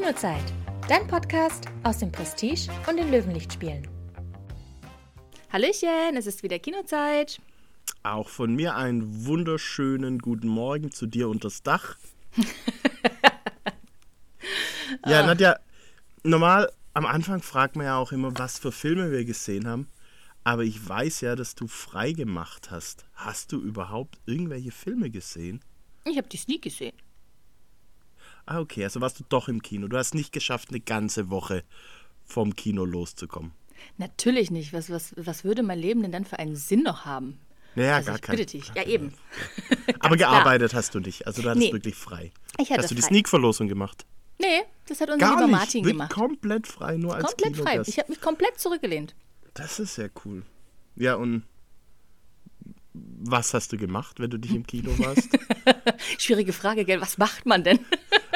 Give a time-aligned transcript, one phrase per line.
[0.00, 0.54] Kinozeit,
[0.88, 3.86] dein Podcast aus dem Prestige und den Löwenlichtspielen.
[5.52, 7.38] Hallöchen, es ist wieder Kinozeit.
[8.02, 11.98] Auch von mir einen wunderschönen guten Morgen zu dir unters Dach.
[15.06, 15.58] ja, Nadja,
[16.22, 19.86] normal am Anfang fragt man ja auch immer, was für Filme wir gesehen haben.
[20.44, 23.04] Aber ich weiß ja, dass du frei gemacht hast.
[23.12, 25.60] Hast du überhaupt irgendwelche Filme gesehen?
[26.06, 26.96] Ich habe die nie gesehen.
[28.50, 29.86] Ah, okay, also warst du doch im Kino.
[29.86, 31.62] Du hast nicht geschafft, eine ganze Woche
[32.26, 33.52] vom Kino loszukommen.
[33.96, 34.72] Natürlich nicht.
[34.72, 37.38] Was, was, was würde mein Leben denn dann für einen Sinn noch haben?
[37.76, 38.36] Naja, also gar ich kein.
[38.36, 38.72] bitte dich.
[38.74, 39.14] Ja, eben.
[40.00, 41.28] Aber gearbeitet hast du nicht.
[41.28, 41.72] Also du hattest Nee.
[41.72, 42.32] wirklich frei.
[42.58, 43.08] Ich hatte hast du die frei.
[43.10, 44.04] Sneak-Verlosung gemacht?
[44.40, 45.52] Nee, das hat unser Gar lieber nicht.
[45.52, 46.10] Martin Wirklich gemacht.
[46.12, 47.64] Komplett frei, nur als Komplett frei.
[47.70, 47.88] Kinogast.
[47.88, 49.14] Ich habe mich komplett zurückgelehnt.
[49.54, 50.42] Das ist sehr cool.
[50.96, 51.44] Ja, und
[52.94, 55.28] was hast du gemacht, wenn du dich im Kino warst?
[56.18, 57.00] Schwierige Frage, gell?
[57.00, 57.78] Was macht man denn?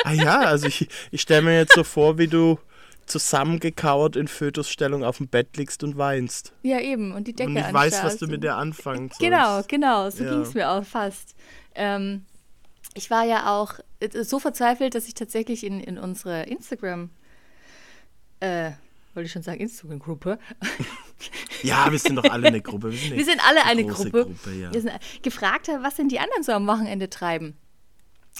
[0.05, 2.59] Ah ja, also ich, ich stelle mir jetzt so vor, wie du
[3.07, 6.53] zusammengekauert in Fötusstellung auf dem Bett liegst und weinst.
[6.63, 7.13] ja, eben.
[7.13, 9.21] Und die Decke und ich weiß, was du mit der anfangen sollst.
[9.21, 10.31] Genau, genau, so Ja.
[10.31, 11.35] ging es mir auch fast.
[11.75, 12.25] Ähm,
[12.95, 17.11] ich war ja auch äh, so verzweifelt, dass ich tatsächlich in, in unsere Instagram,
[18.41, 18.71] äh,
[19.15, 20.39] wollte ich schon sagen, Instagram-Gruppe.
[21.63, 22.91] Ja, wir sind doch alle eine Gruppe.
[22.91, 24.25] Wir sind, eine Wir sind alle eine Gruppe.
[24.25, 24.73] Gruppe ja.
[24.75, 27.57] Wir sind, gefragt habe, was denn die anderen so am Wochenende treiben.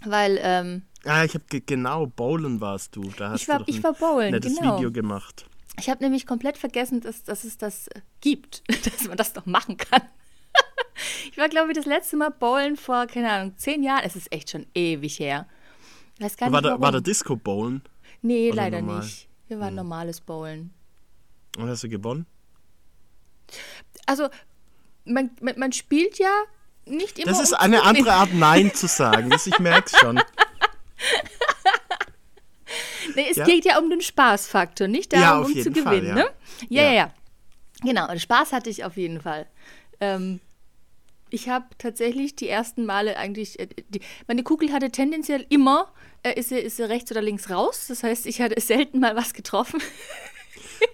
[0.05, 3.03] Weil, ähm, Ah, ich habe ge genau, Bowlen warst du.
[3.17, 4.77] Da hast Ich war- du ich war bowlen, nettes genau.
[4.77, 5.47] Video gemacht.
[5.79, 9.47] ich habe nämlich komplett vergessen, dass, dass es das äh, gibt, dass man das doch
[9.47, 10.03] machen kann.
[11.31, 14.03] ich war, glaube ich, das letzte Mal bowlen vor, keine Ahnung, zehn Jahren.
[14.05, 15.47] Es ist echt schon ewig her.
[16.21, 17.83] Weiß gar War nicht, da, war da Disco Bowlen?
[18.23, 19.01] Nee, Oder leider normal?
[19.01, 19.05] Hm.
[19.07, 19.29] nicht.
[19.49, 20.73] Wir waren normales Bowlen.
[21.59, 22.25] Und hast du gewonnen?
[24.07, 24.29] Also,
[25.05, 26.31] man, man, man spielt ja
[26.87, 27.31] nicht immer.
[27.31, 29.31] Das ist um eine andere Art, Nein zu sagen.
[29.31, 30.21] Das ich merk's schon.
[33.15, 33.45] Nee, es Ja?
[33.45, 36.09] geht ja um den Spaßfaktor, nicht darum, um zu Fall, gewinnen.
[36.09, 36.15] ja.
[36.15, 36.31] Ne?
[36.69, 37.15] Ja, ja, Ja.
[37.83, 39.47] Genau, und Spaß hatte ich auf jeden Fall.
[40.01, 40.41] Ähm,
[41.31, 46.39] ich habe tatsächlich die ersten Male eigentlich, äh, die, meine Kugel hatte tendenziell immer, äh,
[46.39, 47.87] ist, sie, ist sie rechts oder links raus.
[47.89, 49.83] Das heißt, ich hatte selten mal was getroffen.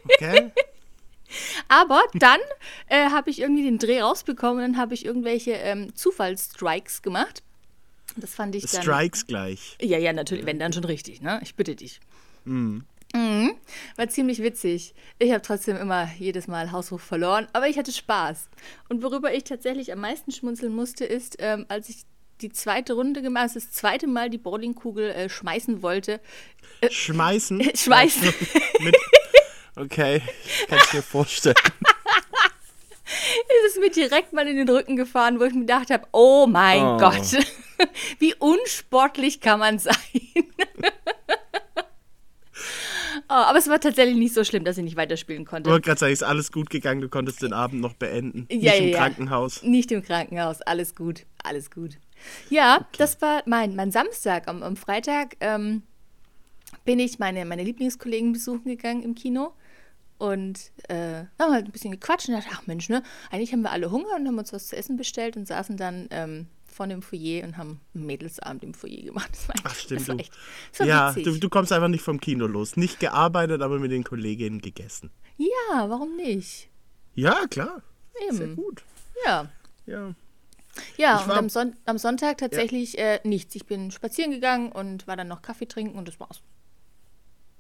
[0.04, 0.50] Okay?
[1.68, 2.40] Aber dann
[2.88, 7.42] äh, habe ich irgendwie den Dreh rausbekommen und dann habe ich irgendwelche ähm, Zufallsstrikes gemacht.
[8.16, 8.82] Das fand ich dann.
[8.82, 9.76] Strikes gleich.
[9.80, 11.38] Ja, ja, natürlich, wenn dann schon richtig, ne?
[11.44, 12.00] Ich bitte dich.
[12.44, 12.84] Mhm.
[13.96, 14.94] War ziemlich witzig.
[15.18, 18.48] Ich habe trotzdem immer jedes Mal Haushoch verloren, aber ich hatte Spaß.
[18.88, 22.02] Und worüber ich tatsächlich am meisten schmunzeln musste, ist, ähm, als ich
[22.40, 26.20] die zweite Runde gemacht, also das zweite Mal die Bowlingkugel äh, schmeißen wollte.
[26.88, 27.62] Schmeißen?
[27.74, 28.32] Schmeißen.
[28.80, 28.96] Mit,
[29.76, 30.22] okay,
[30.68, 31.56] kann ich mir vorstellen.
[33.66, 36.46] ist es mir direkt mal in den Rücken gefahren, wo ich mir gedacht habe, oh
[36.46, 36.98] mein Oh.
[36.98, 37.36] Gott,
[38.18, 39.94] wie unsportlich kann man sein.
[43.30, 45.70] Oh, aber es war tatsächlich nicht so schlimm, dass ich nicht weiterspielen Ich konnte.
[45.70, 48.46] wollte gerade sagen, ist alles gut gegangen, du konntest den Abend noch beenden.
[48.50, 48.92] Ja, Nicht ja, im.
[48.94, 49.62] Krankenhaus.
[49.62, 51.98] Nicht im Krankenhaus, alles gut, alles gut.
[52.50, 54.46] Ja, das war mein, mein Samstag.
[54.48, 55.82] Am, am Freitag ähm,
[56.84, 59.54] bin ich meine, meine Lieblingskollegen besuchen gegangen im Kino
[60.18, 63.70] und äh, haben halt ein bisschen gequatscht und dachte, ach Mensch, ne, eigentlich haben wir
[63.70, 66.46] alle Hunger und haben uns was zu essen bestellt und saßen dann ähm,
[66.80, 69.28] vor dem Foyer und haben einen Mädelsabend im Foyer gemacht.
[69.32, 70.32] Das war, Ach, stimmt, das war echt
[70.70, 72.78] das war Ja, du, du kommst einfach nicht vom Kino los.
[72.78, 75.10] Nicht gearbeitet, aber mit den Kolleginnen gegessen.
[75.36, 76.70] ja, warum nicht?
[77.14, 77.82] Ja, klar.
[78.26, 78.34] Eben.
[78.34, 78.82] Sehr gut.
[79.26, 79.50] Ja.
[79.84, 80.14] Ja.
[80.96, 83.54] Ja, Ich und am, Son am Sonntag tatsächlich äh, nichts.
[83.56, 86.40] Ich bin spazieren gegangen und war dann noch Kaffee trinken und das war's.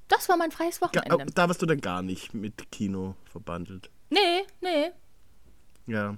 [0.08, 1.26] Das war mein freies Wochenende.
[1.34, 3.90] Da warst du dann gar nicht mit Kino verbandelt.
[4.08, 4.92] nee, nee.
[5.86, 6.16] Ja.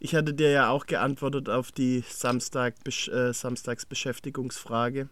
[0.00, 5.08] Ich hatte dir ja auch geantwortet auf die Samstag, äh, Samstagsbeschäftigungsfrage.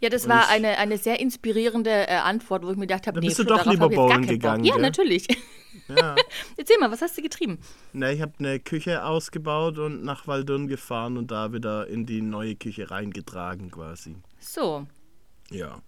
[0.00, 3.20] Ja, das Und war eine, eine sehr inspirierende äh, Antwort, wo ich mir gedacht habe,
[3.20, 4.82] nee, bist du doch lieber bowlen gegangen, Ja, gell?
[4.82, 5.26] natürlich.
[5.88, 6.16] Ja.
[6.56, 7.58] Erzähl mal, was hast du getrieben?
[7.92, 12.22] Na, ich habe eine Küche ausgebaut und nach Waldürn gefahren und da wieder in die
[12.22, 14.16] neue Küche reingetragen quasi.
[14.38, 14.86] So,
[15.50, 15.82] Ja.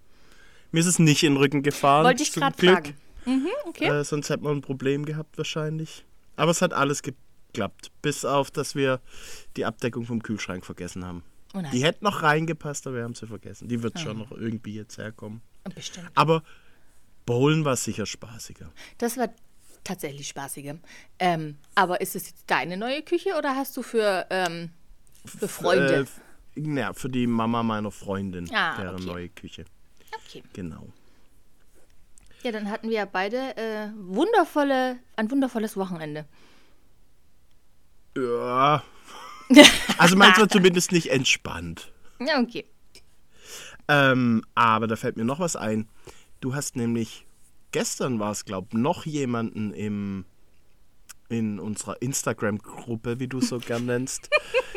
[0.70, 2.04] Mir ist es nicht in den Rücken gefahren.
[2.04, 2.94] wollte ich gerade fragen.
[3.26, 3.88] Mhm, okay.
[3.88, 6.04] Äh, sonst hätten wir ein Problem gehabt wahrscheinlich.
[6.36, 7.02] Aber es hat alles
[7.52, 7.90] geklappt.
[8.02, 9.00] Bis auf, dass wir
[9.56, 11.22] die Abdeckung vom Kühlschrank vergessen haben.
[11.54, 11.62] Oh.
[11.72, 13.68] Die hätte noch reingepasst, aber wir haben sie vergessen.
[13.68, 15.42] Die wird schon noch irgendwie jetzt herkommen.
[15.74, 16.10] Bestimmt.
[16.14, 16.42] Aber
[17.26, 18.72] Bowlen war sicher spaßiger.
[18.98, 19.28] Das war
[19.84, 20.78] tatsächlich spaßiger.
[21.18, 24.70] Ähm, aber ist es jetzt deine neue Küche oder hast du für, ähm,
[25.24, 25.94] für Freunde?
[25.94, 26.20] Äh, f-
[26.56, 29.04] ja, für die Mama meiner Freundin, Ah, deren okay.
[29.04, 29.64] neue Küche.
[30.26, 30.42] okay.
[30.54, 30.88] Genau.
[32.42, 36.24] Ja, dann hatten wir ja beide äh, wundervolle, ein wundervolles Wochenende.
[38.16, 38.82] Ja.
[39.98, 41.92] Also meins war zumindest nicht entspannt.
[42.20, 42.64] Ja, okay.
[43.88, 45.88] Ähm, aber da fällt mir noch was ein.
[46.40, 47.26] Du hast nämlich,
[47.72, 50.24] gestern war es, glaube ich, noch jemanden im,
[51.28, 54.30] in unserer Instagram-Gruppe, wie du es so gern nennst,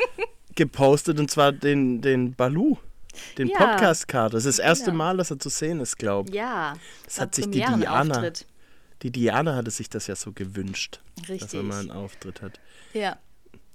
[0.55, 2.77] gepostet, und zwar den, den Balu.
[3.37, 3.57] Den Ja.
[3.57, 4.31] Podcast-Kater.
[4.35, 4.97] Das ist das erste Genau.
[4.97, 6.35] Mal, dass er zu sehen ist, glaube ich.
[6.35, 6.73] Ja.
[7.05, 7.61] Das war hat sich die.
[7.61, 8.31] Diana,
[9.01, 11.63] die Diana hatte sich das ja so gewünscht, dass er Richtig.
[11.63, 12.59] mal einen Auftritt hat.
[12.91, 13.17] Ja.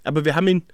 [0.05, 0.64] Aber wir haben ihn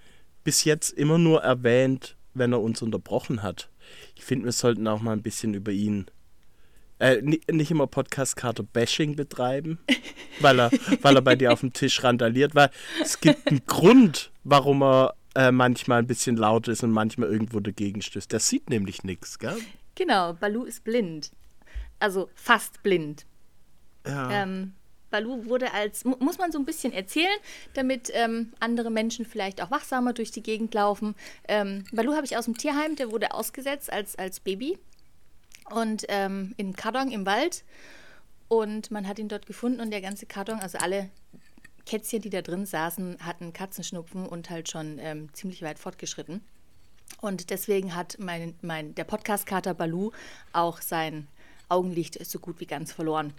[0.44, 3.69] bis jetzt immer nur erwähnt, wenn er uns unterbrochen hat.
[4.14, 6.06] Ich finde, wir sollten auch mal ein bisschen über ihn
[6.99, 9.78] äh, ni- nicht immer Podcast-Kater-Bashing betreiben,
[10.40, 10.70] weil er,
[11.02, 12.70] weil er bei dir auf dem Tisch randaliert, weil
[13.02, 17.61] es gibt einen Grund, warum er äh, manchmal ein bisschen laut ist und manchmal irgendwo
[17.61, 18.32] dagegen stößt.
[18.32, 19.56] Der sieht nämlich nichts, gell?
[19.94, 21.32] Genau, Balu ist blind.
[21.99, 23.26] Also fast blind.
[24.06, 24.31] Ja.
[24.43, 24.73] Ähm,
[25.11, 27.38] Balu wurde als, mu muss man so ein bisschen erzählen,
[27.75, 31.14] damit ähm, andere Menschen vielleicht auch wachsamer durch die Gegend laufen.
[31.49, 34.79] Ähm, Balu habe ich aus dem Tierheim, der wurde ausgesetzt als, als Baby
[35.70, 37.64] und ähm, in Karton im Wald.
[38.49, 41.11] Und man hat ihn dort gefunden und der ganze Karton, also alle
[41.85, 46.43] Kätzchen, die da drin saßen, hatten Katzenschnupfen und halt schon ähm, ziemlich weit fortgeschritten.
[47.20, 50.11] Und deswegen hat mein, mein, der Podcast-Kater Balu
[50.52, 51.29] auch sein
[51.69, 53.32] Augenlicht so gut wie ganz verloren.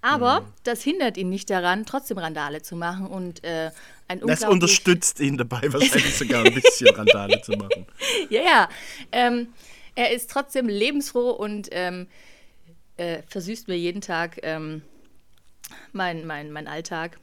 [0.00, 0.46] Aber Mhm.
[0.64, 3.70] das hindert ihn nicht daran, trotzdem Randale zu machen und äh,
[4.08, 7.86] ein das unterstützt ihn dabei, wahrscheinlich sogar ein bisschen Randale zu machen.
[8.28, 8.68] Ja, ja.
[9.12, 9.48] Ähm,
[9.94, 12.08] er ist trotzdem lebensfroh und ähm,
[12.96, 14.82] äh, versüßt mir jeden Tag ähm,
[15.92, 17.18] mein, mein, mein Alltag.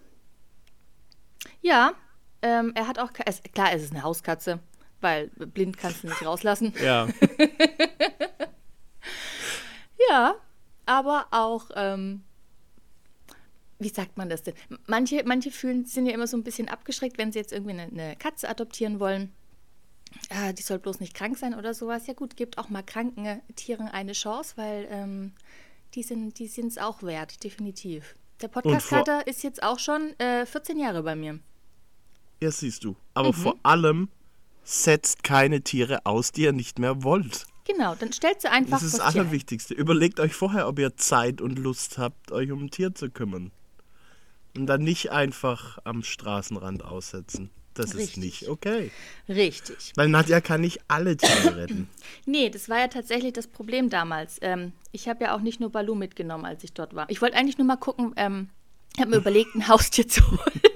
[1.62, 1.94] Ja,
[2.42, 4.60] ähm, er hat auch, es, klar, es ist eine Hauskatze,
[5.00, 6.74] weil blind kannst du nicht rauslassen.
[6.84, 7.08] Ja.
[10.10, 10.36] Ja,
[10.86, 12.24] aber auch, ähm,
[13.82, 14.54] wie sagt man das denn?
[14.88, 17.84] Manche, manche fühlen, sind ja immer so ein bisschen abgeschreckt, wenn sie jetzt irgendwie eine,
[17.84, 19.32] eine Katze adoptieren wollen.
[20.30, 22.06] Ah, die soll bloß nicht krank sein oder sowas.
[22.08, 25.34] Ja gut, gebt auch mal kranken Tieren eine Chance, weil ähm,
[25.96, 28.16] die sind die es auch wert, definitiv.
[28.42, 31.40] Der Podcast-Kater ist jetzt auch schon äh, 14 Jahre bei mir.
[32.42, 32.96] Ja, siehst du.
[33.14, 33.34] Aber Mhm.
[33.34, 34.10] vor allem
[34.64, 37.46] setzt keine Tiere aus, die ihr nicht mehr wollt.
[37.68, 39.16] Genau, dann stellt sie einfach Das ist das.
[39.16, 39.74] Allerwichtigste.
[39.74, 43.52] Überlegt euch vorher, ob ihr Zeit und Lust habt, euch um ein Tier zu kümmern.
[44.56, 47.50] Und dann nicht einfach am Straßenrand aussetzen.
[47.74, 48.18] Das ist Richtig.
[48.18, 48.92] nicht okay.
[49.30, 49.94] Richtig.
[49.96, 51.90] Weil Nadja kann nicht alle Tiere retten.
[52.26, 54.40] Nee, das war ja tatsächlich das Problem damals.
[54.42, 57.10] Ähm, ich habe ja auch nicht nur Balu mitgenommen, als ich dort war.
[57.10, 58.50] Ich wollte eigentlich nur mal gucken, ähm,
[59.00, 60.62] habe mir überlegt, ein Haustier zu holen.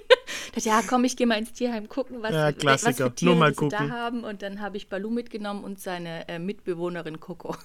[0.56, 3.36] dachte, ja, komm, ich gehe mal ins Tierheim gucken, was, Ja, was für Tiere Nur
[3.36, 3.92] mal sie da gucken.
[3.92, 4.24] haben.
[4.24, 7.56] Und dann habe ich Balu mitgenommen und seine äh, Mitbewohnerin Coco.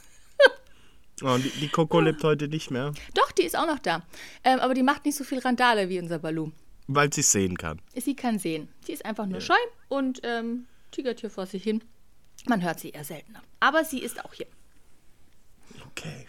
[1.22, 4.02] Oh, die, die Coco lebt heute nicht mehr, Doch, die ist auch noch da.
[4.44, 6.50] Ähm, aber die macht nicht so viel Randale wie unser Balu.
[6.88, 7.80] weil sie sehen kann.
[7.94, 8.68] Sie kann sehen.
[8.84, 9.54] Sie ist einfach nur scheu
[9.88, 11.84] und ähm, tigert hier vor sich hin.
[12.48, 13.42] Man hört sie eher seltener.
[13.60, 14.46] Aber sie ist auch hier.
[15.90, 16.26] Okay.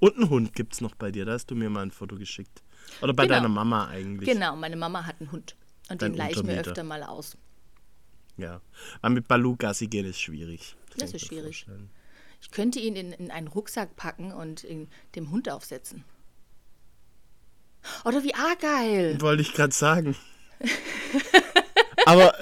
[0.00, 1.24] Und einen Hund gibt's noch bei dir.
[1.26, 2.62] Da hast du mir mal ein Foto geschickt.
[3.02, 3.36] Oder bei Genau.
[3.36, 4.28] deiner Mama eigentlich.
[4.28, 5.54] Genau, meine Mama hat einen Hund.
[5.88, 7.36] Und Dein den leihe ich mir öfter mal aus.
[8.36, 8.60] Ja.
[9.02, 10.74] Aber mit Balu Gassi gehen ist schwierig.
[10.96, 11.64] Das ist schwierig.
[11.64, 11.90] vorstellen.
[12.46, 14.64] Ich könnte ihn in, in einen Rucksack packen und
[15.16, 16.04] dem Hund aufsetzen.
[18.04, 19.20] Oder wie argeil.
[19.20, 20.14] Wollte ich gerade sagen.
[22.06, 22.32] Aber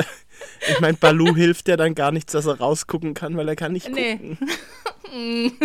[0.68, 3.72] ich meine, Balu hilft ja dann gar nichts, dass er rausgucken kann, weil er kann
[3.72, 4.36] nicht gucken.
[5.10, 5.52] Nee.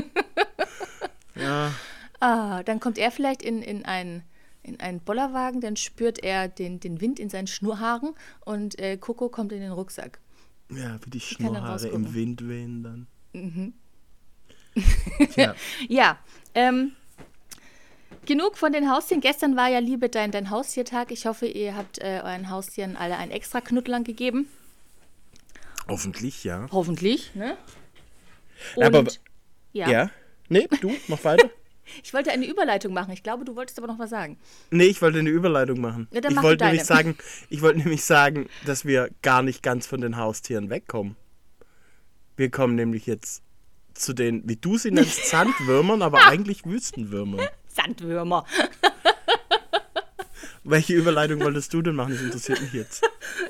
[1.35, 1.73] Ja,
[2.21, 4.23] Ah, dann kommt er vielleicht in, in einen
[4.61, 9.29] in einen Bollerwagen, dann spürt er den, den Wind in seinen Schnurrhaaren und äh, Coco
[9.29, 10.19] kommt in den Rucksack.
[10.69, 12.13] ja, wie die Schnurrhaare im.
[12.13, 13.07] Wind wehen dann.
[13.33, 13.73] Mhm.
[15.33, 15.55] Tja,
[15.87, 16.17] Ja,
[16.55, 16.93] ähm,
[18.25, 19.21] genug von den Haustieren.
[19.21, 21.11] Gestern war ja Liebe dein, dein Haustiertag.
[21.11, 24.47] Ich hoffe, ihr habt äh, euren Haustieren alle ein extra Knuddeln gegeben.
[25.87, 26.67] hoffentlich, ja.
[26.71, 27.57] Hoffentlich, ne?
[28.75, 29.19] Ja, aber- Und-
[29.73, 29.89] ja.
[29.89, 30.09] Ja?
[30.49, 31.49] Nee, du, mach weiter.
[32.03, 33.11] Ich wollte eine Überleitung machen.
[33.13, 34.37] Ich glaube, du wolltest aber noch was sagen.
[34.69, 36.07] Nee, ich wollte eine Überleitung machen.
[36.13, 37.17] Ja, ich wollte nämlich sagen,
[37.49, 41.15] ich wollte nämlich sagen, dass wir gar nicht ganz von den Haustieren wegkommen.
[42.37, 43.41] Wir kommen nämlich jetzt
[43.93, 47.47] zu den, wie du sie nennst, Sandwürmern, aber eigentlich Wüstenwürmern.
[47.67, 48.45] Sandwürmer.
[50.63, 52.13] Welche Überleitung wolltest du denn machen?
[52.13, 53.03] Das interessiert mich jetzt.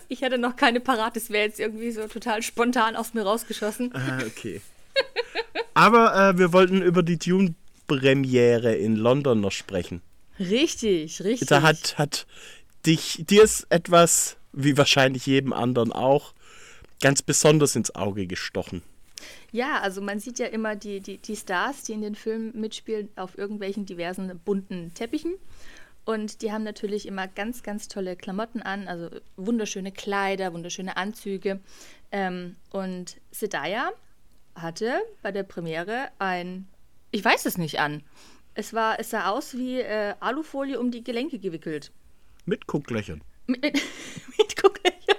[0.08, 1.16] Ich hatte noch keine parat.
[1.16, 3.94] Das wäre jetzt irgendwie so total spontan aus mir rausgeschossen.
[3.94, 4.62] Ah, okay.
[5.74, 10.02] Aber äh, wir wollten über die Dune-Premiere in London noch sprechen.
[10.40, 11.50] Richtig, richtig.
[11.50, 12.26] Da hat, hat
[12.86, 16.34] dich, dir ist etwas, wie wahrscheinlich jedem anderen auch,
[17.02, 18.82] ganz besonders ins Auge gestochen.
[19.52, 23.10] Ja, also man sieht ja immer die, die, die Stars, die in den Filmen mitspielen,
[23.16, 25.36] auf irgendwelchen diversen bunten Teppichen.
[26.06, 31.60] Und die haben natürlich immer ganz, ganz tolle Klamotten an, also wunderschöne Kleider, wunderschöne Anzüge.
[32.12, 33.92] Ähm, und Zendaya
[34.56, 36.68] hatte bei der Premiere ein,
[37.12, 38.04] ich weiß es nicht an.
[38.56, 41.92] Es war, es sah aus wie äh, Alufolie um die Gelenke gewickelt.
[42.46, 43.22] Mit Gucklöchern.
[43.46, 43.74] Mit, mit,
[44.38, 45.18] mit Gucklöchern.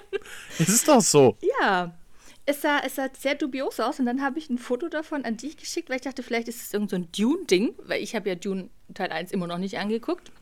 [0.58, 1.36] Es ist doch so.
[1.60, 1.94] Ja.
[2.50, 5.36] Es sah, es sah sehr dubios aus und dann habe ich ein Foto davon an
[5.36, 8.28] dich geschickt, weil ich dachte, vielleicht ist es irgend so ein Dune-Ding, weil ich habe
[8.28, 10.32] ja Dune Teil 1 immer noch nicht angeguckt.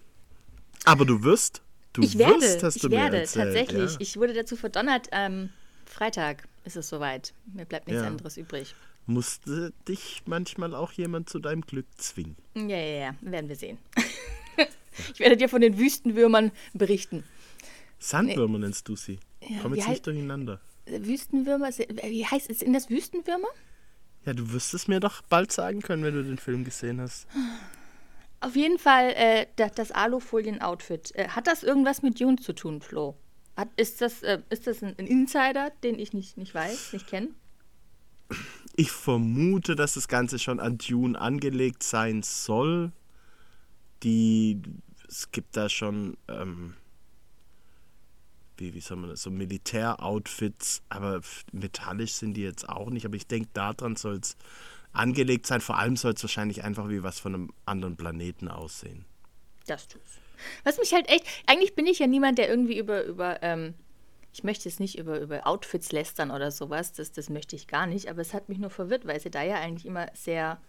[0.86, 1.60] Aber du wirst.
[1.92, 3.92] Du ich werde, wirst, hast ich du mir werde, erzählt, tatsächlich.
[3.92, 3.96] Ja.
[4.00, 5.50] Ich wurde dazu verdonnert, ähm,
[5.84, 7.34] Freitag ist es soweit.
[7.52, 8.08] Mir bleibt nichts Ja.
[8.08, 8.74] anderes übrig.
[9.04, 12.36] Musste dich manchmal auch jemand zu deinem Glück zwingen.
[12.54, 13.76] Ja, ja, ja, werden wir sehen.
[15.12, 17.24] ich werde dir von den Wüstenwürmern berichten.
[17.98, 19.18] Sandwürmer nennst du sie.
[19.46, 20.60] Ja, Komm jetzt nicht durcheinander.
[20.90, 22.60] Äh, Wüstenwürmer, se- wie heißt es?
[22.60, 23.48] Sind das Wüstenwürmer?
[24.24, 27.26] Ja, du wirst es mir doch bald sagen können, wenn du den Film gesehen hast.
[28.40, 31.14] Auf jeden Fall äh, das, das Alufolien-Outfit.
[31.14, 33.16] Äh, hat das irgendwas mit Dune zu tun, Flo?
[33.56, 37.06] Hat, ist das, äh, ist das ein, ein Insider, den ich nicht, nicht weiß, nicht
[37.08, 37.28] kenne?
[38.76, 42.92] Ich vermute, dass das Ganze schon an Dune angelegt sein soll.
[44.04, 44.60] Die,
[45.08, 46.74] es gibt da schon, ähm,
[48.60, 51.20] wie, wie soll man das, so Militäroutfits, aber
[51.52, 53.06] metallisch sind die jetzt auch nicht.
[53.06, 54.36] Aber ich denke, daran soll es
[54.92, 55.60] angelegt sein.
[55.60, 59.04] Vor allem soll es wahrscheinlich einfach wie was von einem anderen Planeten aussehen.
[59.66, 60.18] Das tut's.
[60.64, 63.74] Was mich halt echt, eigentlich bin ich ja niemand, der irgendwie über, über, ähm,
[64.32, 67.86] ich möchte jetzt nicht über, über Outfits lästern oder sowas, das, das möchte ich gar
[67.86, 70.60] nicht, aber es hat mich nur verwirrt, weil sie da ja eigentlich immer sehr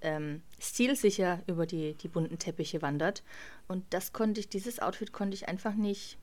[0.00, 3.22] ähm, stilsicher über die, die bunten Teppiche wandert.
[3.66, 6.18] Und das konnte ich, dieses Outfit konnte ich einfach nicht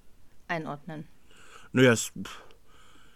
[0.48, 1.08] einordnen.
[1.72, 2.12] Naja, es,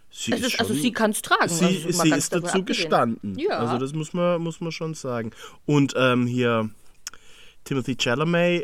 [0.10, 1.50] sie Es ist ist, also schon- sie kann es tragen.
[1.50, 2.66] Sie, also, sie ist dazu abgesehen.
[2.66, 3.40] gestanden.
[3.40, 3.60] Ja.
[3.60, 5.32] Also das muss man, muss man schon sagen.
[5.66, 6.70] Und ähm, hier
[7.64, 8.64] Timothy Chalamet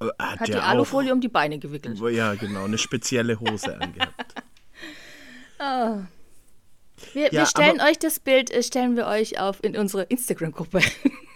[0.00, 2.00] äh, hat, Hat ja die Alufolie um die Beine gewickelt.
[2.00, 4.34] auch, ja genau, eine spezielle Hose angehabt.
[7.12, 10.80] Wir, Ja, wir stellen euch das Bild, äh, stellen wir euch auf in unsere Instagram-Gruppe.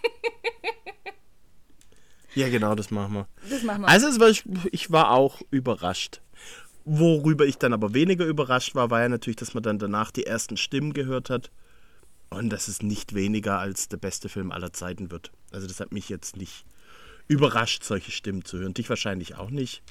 [2.39, 3.29] Ja genau, das machen wir.
[3.51, 3.89] Das machen wir.
[3.89, 6.21] Also es war, ich, ich war auch überrascht.
[6.85, 10.25] Worüber ich dann aber weniger überrascht war, war ja natürlich, dass man dann danach die
[10.25, 11.51] ersten Stimmen gehört hat.
[12.31, 15.33] Und dass es nicht weniger als der beste Film aller Zeiten wird.
[15.51, 16.65] Also das hat mich jetzt nicht
[17.27, 18.75] überrascht, solche Stimmen zu hören.
[18.75, 19.83] Dich wahrscheinlich auch nicht.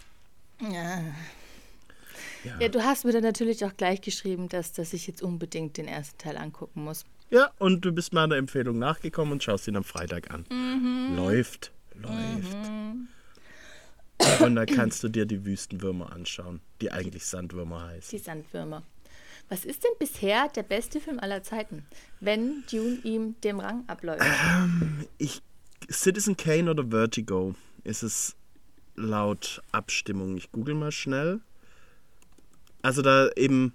[2.60, 5.88] Ja, du hast mir dann natürlich auch gleich geschrieben, dass, dass ich jetzt unbedingt den
[5.88, 7.06] ersten Teil angucken muss.
[7.30, 10.46] Ja, und du bist meiner Empfehlung nachgekommen und schaust ihn am Freitag an.
[10.50, 11.16] Mhm.
[11.18, 12.58] Läuft, läuft.
[14.42, 18.18] Und dann kannst du dir die Wüstenwürmer anschauen, die eigentlich Sandwürmer heißen.
[18.18, 18.84] Die Sandwürmer.
[19.50, 21.86] Was ist denn bisher der beste Film aller Zeiten,
[22.20, 24.26] wenn Dune ihm dem Rang abläuft?
[25.18, 25.42] Ich,
[25.90, 28.36] Citizen Kane oder Vertigo ist es
[28.96, 30.38] laut Abstimmung.
[30.38, 31.40] Ich google mal schnell.
[32.82, 33.74] Also da eben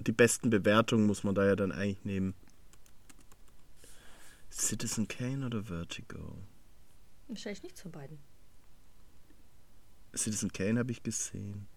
[0.00, 2.34] die besten Bewertungen muss man da ja dann eigentlich nehmen.
[4.50, 6.36] Citizen Kane oder Vertigo?
[7.30, 8.18] Wahrscheinlich nichts von beiden.
[10.16, 11.68] Citizen Kane habe ich gesehen.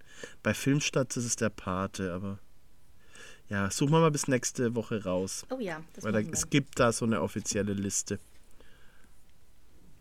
[0.41, 2.39] Bei Filmstadt ist es der Pate, aber
[3.49, 5.45] ja, suchen wir mal bis nächste Woche raus.
[5.51, 8.19] Oh ja, das Weil da, es gibt da so eine offizielle Liste.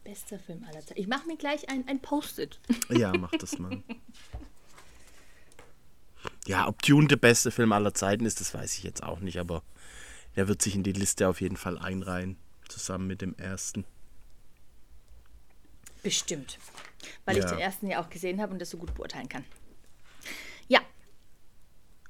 [0.05, 1.01] Bester Film aller Zeiten.
[1.01, 2.59] Ich mache mir gleich ein, ein Post-it.
[2.91, 3.83] Ja, mach das mal.
[6.47, 9.39] Ja, ob Dune der beste Film aller Zeiten ist, das weiß ich jetzt auch nicht,
[9.39, 9.63] aber
[10.35, 12.37] der wird sich in die Liste auf jeden Fall einreihen,
[12.69, 13.85] zusammen mit dem ersten.
[16.03, 16.59] Bestimmt.
[17.25, 17.51] Weil ich Ja.
[17.51, 19.45] den ersten ja auch gesehen habe und das so gut beurteilen kann.
[20.69, 20.81] Ja,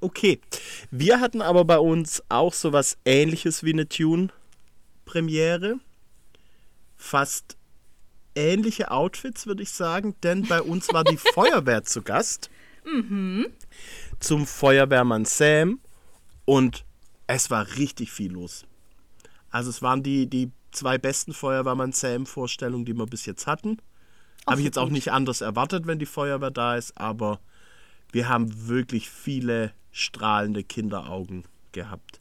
[0.00, 0.40] Okay,
[0.90, 5.76] wir hatten aber bei uns auch sowas ähnliches wie eine Tune-Premiere.
[6.96, 7.56] Fast
[8.34, 12.50] ähnliche Outfits, würde ich sagen, denn bei uns war die Feuerwehr zu Gast.
[14.18, 15.78] Zum Feuerwehrmann Sam
[16.46, 16.84] und
[17.28, 18.64] es war richtig viel los.
[19.50, 23.78] Also es waren die, die zwei besten Feuerwehrmann Sam-Vorstellungen, die wir bis jetzt hatten.
[24.46, 27.38] Habe ich jetzt auch nicht anders erwartet, wenn die Feuerwehr da ist, aber
[28.10, 32.20] wir haben wirklich viele strahlende Kinderaugen gehabt.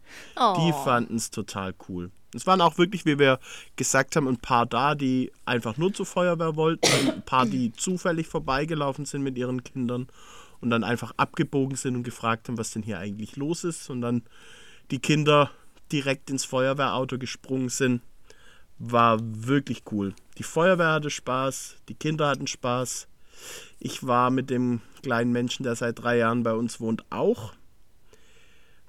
[0.57, 2.11] Die fanden es total cool.
[2.33, 3.39] Es waren auch wirklich, wie wir
[3.75, 8.27] gesagt haben, ein paar da, die einfach nur zur Feuerwehr wollten, ein paar, die zufällig
[8.27, 10.07] vorbeigelaufen sind mit ihren Kindern
[10.61, 13.89] und dann einfach abgebogen sind und gefragt haben, was denn hier eigentlich los ist.
[13.89, 14.23] Und dann
[14.91, 15.51] die Kinder
[15.91, 18.01] direkt ins Feuerwehrauto gesprungen sind.
[18.83, 20.15] War wirklich cool.
[20.39, 23.07] Die Feuerwehr hatte Spaß, die Kinder hatten Spaß.
[23.79, 27.53] Ich war mit dem kleinen Menschen, der seit drei Jahren bei uns wohnt, auch.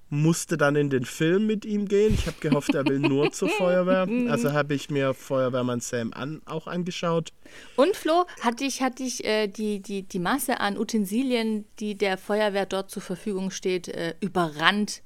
[0.09, 2.15] Musste dann in den Film mit ihm gehen.
[2.15, 4.09] Ich habe gehofft, er will nur zur Feuerwehr.
[4.31, 7.35] Also habe ich mir Feuerwehrmann Sam an, auch angeschaut.
[7.77, 12.17] Und Flo, hatte ich, hatte ich äh, die, die, die Masse an Utensilien, die der
[12.17, 15.03] Feuerwehr dort zur Verfügung steht, äh, überrannt.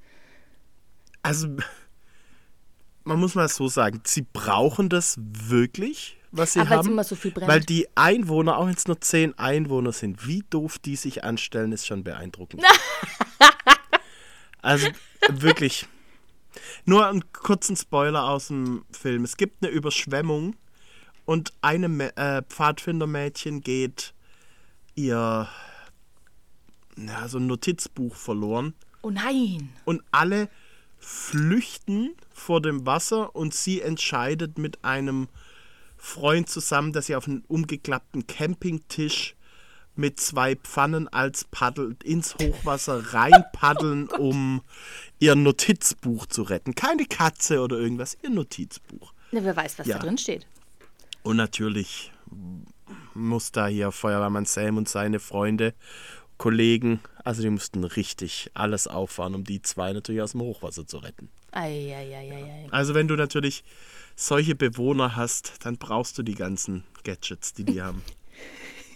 [1.22, 1.56] Also
[3.06, 7.02] man muss mal so sagen, sie brauchen das wirklich, was sie es haben.
[7.04, 7.16] so.
[7.36, 11.70] Weil die Einwohner, auch wenn es nur zehn Einwohner sind, wie doof die sich anstellen,
[11.72, 12.64] ist schon beeindruckend.
[14.62, 14.88] also
[15.28, 15.86] wirklich.
[16.84, 19.22] Nur einen kurzen Spoiler aus dem Film.
[19.22, 20.56] Es gibt eine Überschwemmung
[21.24, 24.14] und einem äh, Pfadfindermädchen geht
[24.96, 25.48] ihr
[26.96, 29.68] ja, so ein Notizbuch verloren oh nein.
[29.84, 30.48] und alle
[31.06, 35.28] flüchten vor dem Wasser und sie entscheidet mit einem
[35.96, 39.36] Freund zusammen, dass sie auf einen umgeklappten Campingtisch
[39.94, 44.62] mit zwei Pfannen als Paddel ins Hochwasser reinpaddeln, um
[45.20, 46.74] ihr Notizbuch zu retten.
[46.74, 49.14] Keine Katze oder irgendwas, ihr Notizbuch.
[49.30, 49.98] Na, wer weiß, was Ja.
[49.98, 50.44] da drin steht.
[51.22, 52.12] Und natürlich
[53.14, 55.72] muss da hier Feuerwehrmann Sam und seine Freunde,
[56.38, 60.98] Kollegen, also die mussten richtig alles auffahren, um die zwei natürlich aus dem Hochwasser zu
[60.98, 61.28] retten.
[61.52, 62.68] Eieieiei.
[62.70, 63.64] Also wenn du natürlich
[64.14, 68.02] solche Bewohner hast, dann brauchst du die ganzen Gadgets, die die haben.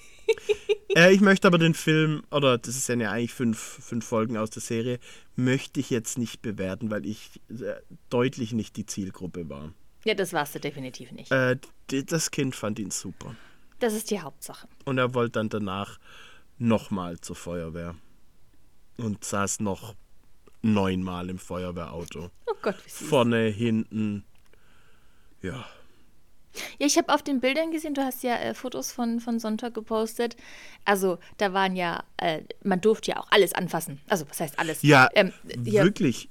[0.97, 4.51] äh, ich möchte aber den Film, oder das ist ja eigentlich fünf, fünf Folgen aus
[4.51, 4.99] der Serie,
[5.37, 7.75] möchte ich jetzt nicht bewerten, weil ich äh,
[8.11, 9.73] deutlich nicht die Zielgruppe war.
[10.05, 11.31] Ja, das warst du definitiv nicht.
[11.31, 13.35] Äh, das Kind fand ihn super.
[13.79, 14.69] Das ist die Hauptsache.
[14.85, 15.99] Und er wollte dann danach
[16.61, 17.95] nochmal zur Feuerwehr.
[18.97, 19.95] Und saß noch
[20.62, 22.31] neunmal im Feuerwehrauto.
[22.47, 23.09] Oh Gott, wie süß.
[23.09, 24.25] Vorne, hinten.
[25.43, 25.64] Ja.
[26.79, 29.73] Ja, ich habe auf den Bildern gesehen, du hast ja äh, Fotos von, von Sonntag
[29.73, 30.37] gepostet.
[30.85, 34.00] Also, da waren ja, äh, man durfte ja auch alles anfassen.
[34.09, 34.83] Also, was heißt alles?
[34.83, 35.33] Ja, Ähm,
[35.64, 36.29] ja, wirklich.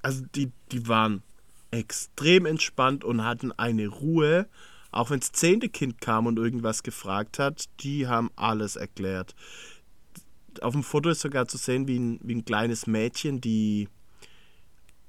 [0.00, 1.22] Also die, die waren
[1.70, 4.48] extrem entspannt und hatten eine Ruhe.
[4.92, 9.34] Auch wenn das zehnte Kind kam und irgendwas gefragt hat, die haben alles erklärt.
[10.60, 13.88] Auf dem Foto ist sogar zu sehen, wie ein, wie ein kleines Mädchen, die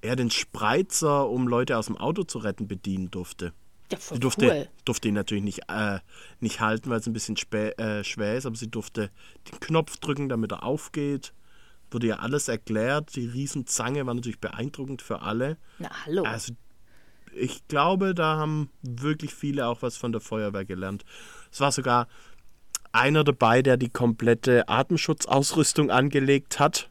[0.01, 3.53] er den Spreizer, um Leute aus dem Auto zu retten, bedienen durfte.
[3.91, 4.69] ja, voll Sie durfte, cool.
[4.85, 5.99] durfte ihn natürlich nicht, äh,
[6.39, 9.11] nicht halten, weil es ein bisschen äh, schwer ist, aber sie durfte
[9.51, 11.33] den Knopf drücken, damit er aufgeht.
[11.91, 13.15] Wurde ja alles erklärt.
[13.15, 15.57] Die Riesenzange war natürlich beeindruckend für alle.
[15.77, 16.23] Na, hallo.
[16.23, 16.53] Also
[17.35, 21.03] ich glaube, da haben wirklich viele auch was von der Feuerwehr gelernt.
[21.51, 22.07] Es war sogar
[22.91, 26.89] einer dabei, der die komplette Atemschutzausrüstung angelegt hat,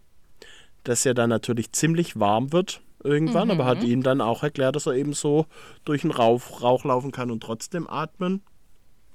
[0.84, 4.86] dass ja dann natürlich ziemlich warm wird irgendwann, aber hat ihm dann auch erklärt, dass
[4.86, 5.46] er eben so
[5.84, 8.42] durch den Rauch, Rauch laufen kann und trotzdem atmen.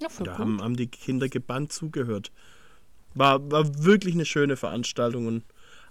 [0.02, 2.32] ja, Da haben, haben die Kinder gebannt zugehört.
[3.16, 5.44] War, war wirklich eine schöne Veranstaltung und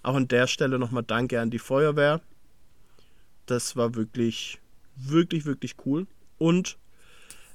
[0.03, 2.21] auch an der Stelle nochmal Danke an die Feuerwehr.
[3.47, 4.61] Das war wirklich,
[4.97, 6.07] wirklich, wirklich cool.
[6.39, 6.79] Und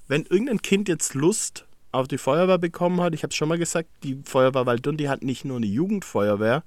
[0.07, 3.57] wenn irgendein Kind jetzt Lust auf die Feuerwehr bekommen hat, ich habe es schon mal
[3.57, 6.63] gesagt, die Feuerwehr Waldürn, die hat nicht nur eine Jugendfeuerwehr,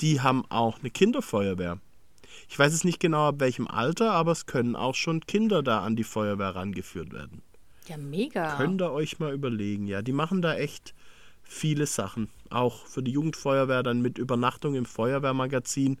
[0.00, 1.78] die haben auch eine Kinderfeuerwehr.
[2.48, 5.80] Ich weiß es nicht genau ab welchem Alter, aber es können auch schon Kinder da
[5.80, 7.42] an die Feuerwehr rangeführt werden.
[7.86, 8.56] Ja, mega.
[8.56, 10.02] Könnt ihr euch mal überlegen, ja.
[10.02, 10.94] Die machen da echt
[11.42, 12.28] viele Sachen.
[12.50, 15.98] Auch für die Jugendfeuerwehr dann mit Übernachtung im Feuerwehrmagazin,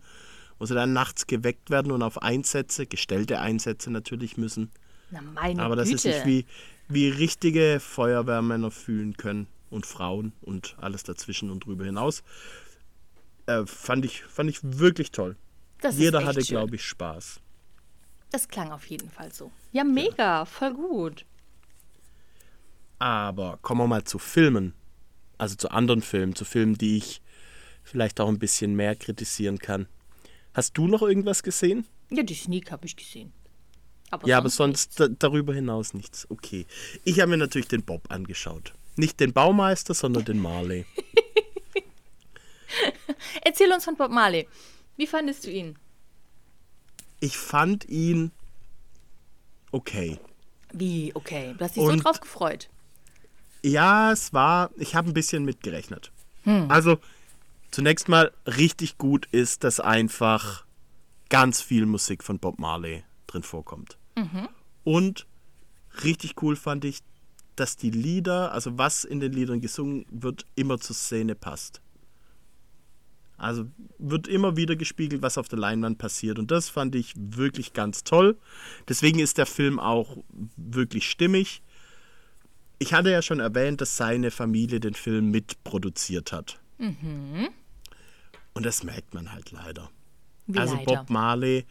[0.60, 4.70] wo sie dann nachts geweckt werden und auf Einsätze, gestellte Einsätze natürlich müssen.
[5.10, 5.96] Na, meine Aber das Güte.
[5.96, 6.46] ist nicht wie,
[6.88, 12.22] wie richtige Feuerwehrmänner fühlen können und Frauen und alles dazwischen und drüber hinaus.
[13.46, 15.36] Äh, fand, ich, fand ich wirklich toll.
[15.80, 17.40] Das Jeder hatte, glaube ich, Spaß.
[18.30, 19.50] Das klang auf jeden Fall so.
[19.72, 20.44] Ja, mega.
[20.44, 21.24] Voll gut.
[22.98, 24.74] Aber kommen wir mal zu Filmen.
[25.38, 27.22] Also zu anderen Filmen, zu Filmen, die ich
[27.82, 29.86] vielleicht auch ein bisschen mehr kritisieren kann.
[30.54, 31.86] Hast du noch irgendwas gesehen?
[32.10, 33.32] Ja, die Sneak habe ich gesehen.
[34.10, 36.26] Aber ja, aber sonst da, darüber hinaus nichts.
[36.30, 36.66] Okay.
[37.04, 38.74] Ich habe mir natürlich den Bob angeschaut.
[38.96, 40.84] Nicht den Baumeister, sondern den Marley.
[43.44, 44.48] Erzähl uns von Bob Marley.
[44.96, 45.76] Wie fandest du ihn?
[47.20, 48.30] Ich fand ihn
[49.72, 50.18] okay.
[50.72, 51.54] Wie, okay.
[51.56, 52.68] Du hast dich so Und- drauf gefreut.
[53.62, 56.10] Ja, es war, ich habe ein bisschen mitgerechnet.
[56.68, 56.98] Also,
[57.70, 60.64] zunächst mal richtig gut ist, dass einfach
[61.28, 63.98] ganz viel Musik von Bob Marley drin vorkommt.
[64.84, 65.26] Und
[66.04, 67.00] richtig cool fand ich,
[67.56, 71.80] dass die Lieder, also was in den Liedern gesungen wird, immer zur Szene passt.
[73.36, 73.66] Also
[73.98, 76.38] wird immer wieder gespiegelt, was auf der Leinwand passiert.
[76.38, 78.36] Und das fand ich wirklich ganz toll.
[78.88, 80.18] Deswegen ist der Film auch
[80.56, 81.62] wirklich stimmig.
[82.78, 86.60] Ich hatte ja schon erwähnt, dass seine Familie den Film mitproduziert hat.
[88.60, 89.90] Und das merkt man halt leider.
[90.46, 90.84] Wie also leider.
[90.84, 91.64] Bob Marley,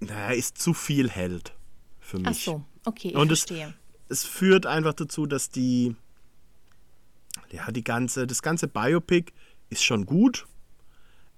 [0.00, 1.54] naja, ist zu viel Held
[2.00, 2.26] für mich.
[2.28, 3.72] Ach so, okay, ich Und es, verstehe.
[4.10, 5.96] es führt einfach dazu, dass die,
[7.50, 9.32] ja, die ganze, das ganze Biopic
[9.70, 10.46] ist schon gut.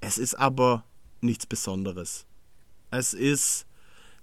[0.01, 0.83] Es ist aber
[1.21, 2.27] nichts Besonderes.
[2.91, 3.65] Es ist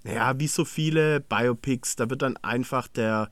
[0.04, 3.32] naja, wie so viele Biopics, da wird dann einfach der,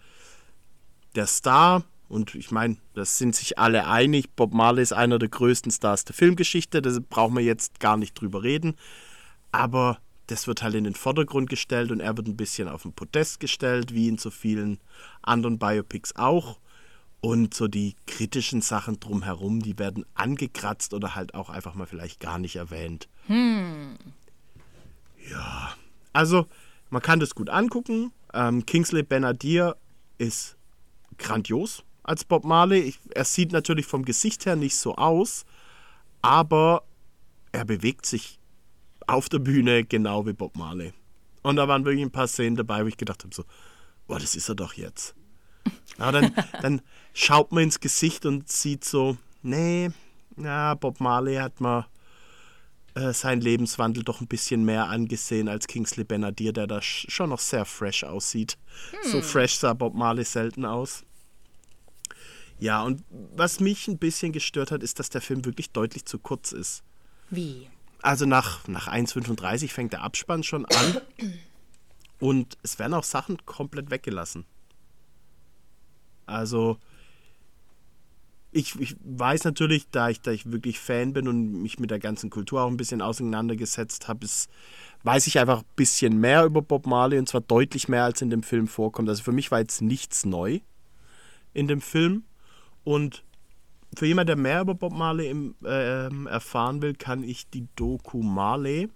[1.15, 5.29] der Star, und ich meine, das sind sich alle einig, Bob Marley ist einer der
[5.29, 8.75] größten Stars der Filmgeschichte, da brauchen wir jetzt gar nicht drüber reden,
[9.51, 12.93] aber das wird halt in den Vordergrund gestellt und er wird ein bisschen auf den
[12.93, 14.79] Podest gestellt, wie in so vielen
[15.21, 16.59] anderen Biopics auch.
[17.19, 22.19] Und so die kritischen Sachen drumherum, die werden angekratzt oder halt auch einfach mal vielleicht
[22.19, 23.07] gar nicht erwähnt.
[23.27, 23.95] Hm.
[25.29, 25.73] Ja,
[26.11, 26.47] also
[26.89, 28.11] man kann das gut angucken.
[28.33, 29.77] Ähm, Kingsley Benadir
[30.17, 30.57] ist
[31.17, 32.79] grandios als Bob Marley.
[32.79, 35.45] Ich, er sieht natürlich vom Gesicht her nicht so aus,
[36.21, 36.83] aber
[37.51, 38.39] er bewegt sich
[39.07, 40.93] auf der Bühne genau wie Bob Marley.
[41.41, 43.43] Und da waren wirklich ein paar Szenen dabei, wo ich gedacht habe, so,
[44.07, 45.15] boah, das ist er doch jetzt.
[45.97, 46.81] Aber dann, dann
[47.13, 49.89] schaut man ins Gesicht und sieht so, nee,
[50.37, 51.87] ja, Bob Marley hat mal
[52.95, 57.39] äh, seinen Lebenswandel doch ein bisschen mehr angesehen als Kingsley Benadir, der da schon noch
[57.39, 58.57] sehr fresh aussieht.
[58.91, 59.11] Hm.
[59.11, 61.03] So fresh sah Bob Marley selten aus.
[62.63, 63.03] Ja, und
[63.35, 66.81] was mich ein bisschen gestört hat, ist, dass der Film wirklich deutlich zu kurz ist.
[67.29, 67.67] Wie?
[68.01, 71.01] Also nach, nach 1,35 fängt der Abspann schon an.
[72.21, 74.45] Und es werden auch Sachen komplett weggelassen.
[76.25, 76.77] Also,
[78.53, 81.99] ich, ich weiß natürlich, da ich, da ich wirklich Fan bin und mich mit der
[81.99, 84.25] ganzen Kultur auch ein bisschen auseinandergesetzt habe,
[85.03, 88.29] weiß ich einfach ein bisschen mehr über Bob Marley und zwar deutlich mehr, als in
[88.29, 89.09] dem Film vorkommt.
[89.09, 90.61] Also für mich war jetzt nichts neu
[91.53, 92.23] in dem Film.
[92.83, 93.23] Und
[93.95, 98.23] für jemand, der mehr über Bob Marley im, äh, erfahren will, kann ich die Doku
[98.23, 98.89] Marley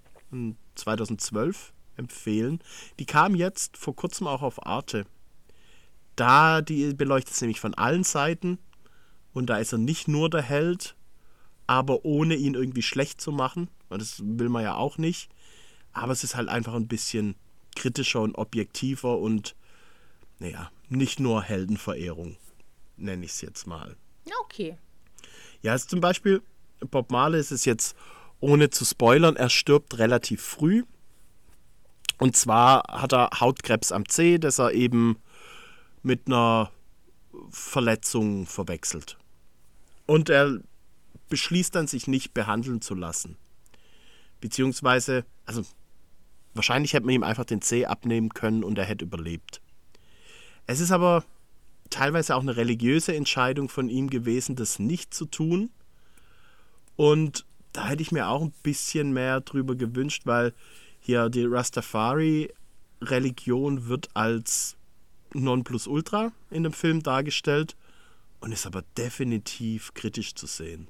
[0.75, 2.59] 2012 empfehlen.
[2.99, 5.05] Die kam jetzt vor kurzem auch auf Arte
[6.17, 8.57] da die beleuchtet es nämlich von allen Seiten
[9.33, 10.95] und da ist er nicht nur der Held,
[11.67, 15.29] aber ohne ihn irgendwie schlecht zu machen, weil das will man ja auch nicht.
[15.93, 17.35] Aber es ist halt einfach ein bisschen
[17.75, 19.55] kritischer und objektiver und
[20.39, 22.35] naja, nicht nur Heldenverehrung,
[22.97, 23.95] nenne ich es jetzt mal.
[24.43, 24.77] Okay.
[25.61, 26.41] Ja, ist zum Beispiel,
[26.79, 27.95] Bob Marley ist es jetzt,
[28.39, 30.83] ohne zu spoilern, er stirbt relativ früh.
[32.19, 35.17] Und zwar hat er Hautkrebs am Zeh, das er eben
[36.03, 36.71] mit einer
[37.49, 39.17] Verletzung verwechselt.
[40.05, 40.59] Und er
[41.29, 43.37] beschließt dann, sich nicht behandeln zu lassen.
[44.39, 45.63] Beziehungsweise, also
[46.53, 49.61] wahrscheinlich hätte man ihm einfach den Zeh abnehmen können und er hätte überlebt.
[50.65, 51.23] Es ist aber
[51.89, 55.69] teilweise auch eine religiöse Entscheidung von ihm gewesen, das nicht zu tun.
[56.95, 60.55] Und da hätte ich mir auch ein bisschen mehr drüber gewünscht, weil
[60.99, 64.77] hier die Rastafari-Religion wird als
[65.33, 67.75] Nonplusultra in dem Film dargestellt
[68.39, 70.87] und ist aber definitiv kritisch zu sehen.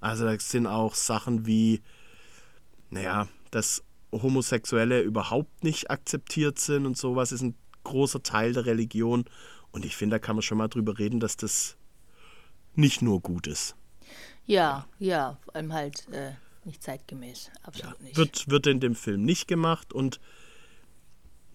[0.00, 1.80] Also da sind auch Sachen wie,
[2.90, 9.24] naja, dass Homosexuelle überhaupt nicht akzeptiert sind und sowas ist ein großer Teil der Religion.
[9.76, 11.76] Und ich finde, da kann man schon mal drüber reden, dass das
[12.76, 13.76] nicht nur gut ist.
[14.46, 16.32] Ja, ja, vor allem halt äh,
[16.64, 17.50] nicht zeitgemäß.
[17.62, 18.16] Absolut ja, nicht.
[18.16, 20.18] Wird, wird in dem Film nicht gemacht und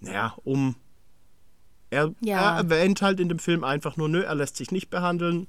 [0.01, 0.75] naja, um
[1.89, 2.51] er, ja.
[2.51, 5.47] er erwähnt halt in dem Film einfach nur, nö, er lässt sich nicht behandeln,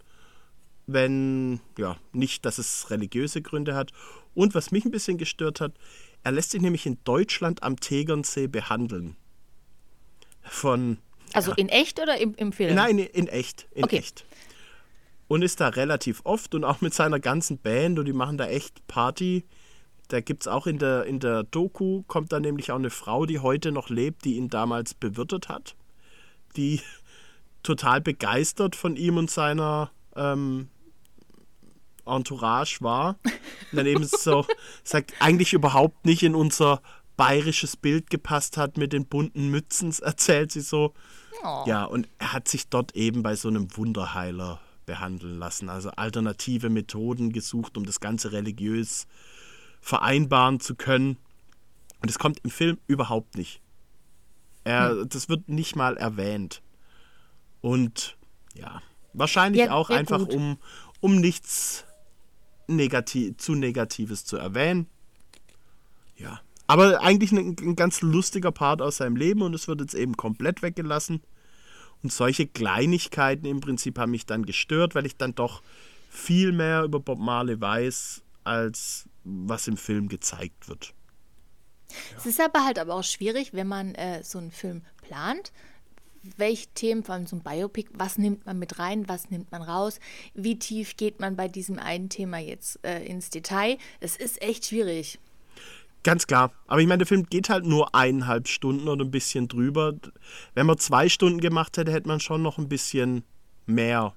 [0.87, 3.92] wenn, ja, nicht, dass es religiöse Gründe hat.
[4.32, 5.74] Und was mich ein bisschen gestört hat,
[6.24, 9.18] er lässt sich nämlich in Deutschland am Tegernsee behandeln.
[10.40, 10.96] Von.
[11.35, 12.75] Also in echt oder im, im Film?
[12.75, 13.66] Nein, in, in echt.
[13.73, 13.99] In okay.
[13.99, 14.25] echt.
[15.29, 18.47] Und ist da relativ oft und auch mit seiner ganzen Band und die machen da
[18.47, 19.45] echt Party.
[20.09, 23.25] Da gibt es auch in der, in der Doku, kommt da nämlich auch eine Frau,
[23.25, 25.75] die heute noch lebt, die ihn damals bewirtet hat
[26.57, 26.81] die
[27.62, 30.68] total begeistert von ihm und seiner ähm,
[32.05, 33.16] Entourage war.
[33.71, 34.47] Und dann eben so
[34.85, 36.83] sagt, eigentlich überhaupt nicht in unser
[37.16, 40.94] bayerisches Bild gepasst hat mit den bunten Mützen, erzählt sie so.
[41.42, 41.64] Oh.
[41.66, 45.68] Ja, und er hat sich dort eben bei so einem Wunderheiler behandeln lassen.
[45.68, 49.07] Also alternative Methoden gesucht, um das Ganze religiös
[49.81, 51.16] vereinbaren zu können.
[52.01, 53.61] Und es kommt im Film überhaupt nicht.
[54.64, 55.09] Er, hm.
[55.09, 56.62] Das wird nicht mal erwähnt.
[57.61, 58.16] Und
[58.55, 60.59] ja, wahrscheinlich ja, auch einfach, um,
[61.01, 61.85] um nichts
[62.66, 64.87] negativ, zu Negatives zu erwähnen.
[66.16, 66.40] Ja.
[66.66, 70.16] Aber eigentlich ein, ein ganz lustiger Part aus seinem Leben und es wird jetzt eben
[70.16, 71.22] komplett weggelassen.
[72.03, 75.62] Und solche Kleinigkeiten im Prinzip haben mich dann gestört, weil ich dann doch
[76.11, 80.94] viel mehr über Bob Marley weiß, als was im Film gezeigt wird.
[82.16, 85.53] Es ist aber halt aber auch schwierig, wenn man äh, so einen Film plant.
[86.37, 89.62] Welche Themen, vor allem so ein Biopic, was nimmt man mit rein, was nimmt man
[89.62, 89.98] raus,
[90.35, 93.77] wie tief geht man bei diesem einen Thema jetzt äh, ins Detail?
[94.01, 95.18] Es ist echt schwierig.
[96.05, 96.53] Ganz klar.
[96.67, 99.95] Aber ich meine, der Film geht halt nur eineinhalb Stunden oder ein bisschen drüber.
[100.55, 103.25] Wenn man zwei Stunden gemacht hätte, hätte man schon noch ein bisschen
[103.67, 104.15] mehr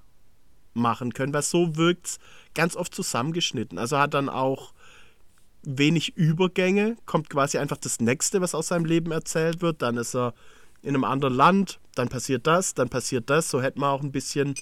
[0.74, 2.18] machen können, weil so wirkt es
[2.54, 3.78] ganz oft zusammengeschnitten.
[3.78, 4.72] Also hat dann auch
[5.62, 9.82] wenig Übergänge, kommt quasi einfach das Nächste, was aus seinem Leben erzählt wird.
[9.82, 10.34] Dann ist er
[10.82, 13.50] in einem anderen Land, dann passiert das, dann passiert das.
[13.50, 14.54] So hätte man auch ein bisschen,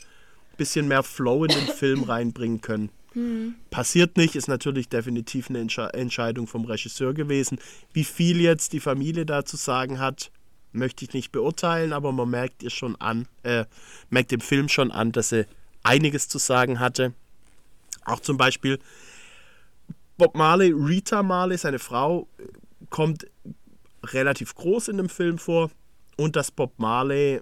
[0.57, 2.91] bisschen mehr Flow in den Film reinbringen können.
[3.14, 3.55] Hm.
[3.70, 7.59] Passiert nicht, ist natürlich definitiv eine Entsche Entscheidung vom Regisseur gewesen.
[7.92, 10.31] Wie viel jetzt die Familie da zu sagen hat,
[10.72, 13.64] möchte ich nicht beurteilen, aber man merkt ihr schon an, äh,
[14.11, 15.46] merkt dem Film schon an, dass sie
[15.85, 17.14] einiges zu sagen hatte.
[18.05, 18.79] Auch zum Beispiel
[20.18, 22.29] Bob Marley, Rita Marley, seine Frau,
[22.90, 23.27] kommt
[24.05, 25.70] relativ groß in dem Film vor.
[26.16, 27.40] Und dass Bob Marley,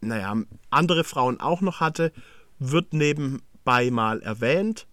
[0.00, 0.34] naja,
[0.70, 2.12] andere Frauen auch noch hatte,
[2.58, 3.45] wird nebenbei
[3.90, 4.86] mal erwähnt.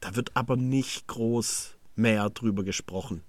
[0.00, 3.22] Da wird aber nicht groß mehr drüber gesprochen.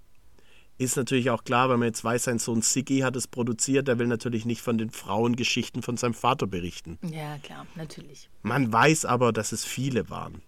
[0.78, 3.98] Ist natürlich auch klar, wenn man jetzt weiß, sein Sohn Siggy hat es produziert, der
[3.98, 6.98] will natürlich nicht von den Frauengeschichten von seinem Vater berichten.
[7.02, 8.28] Ja, klar, natürlich.
[8.42, 10.42] Man weiß aber, dass es viele waren.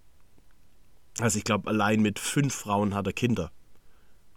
[1.18, 3.50] Also ich glaube, allein mit fünf Frauen hat er Kinder.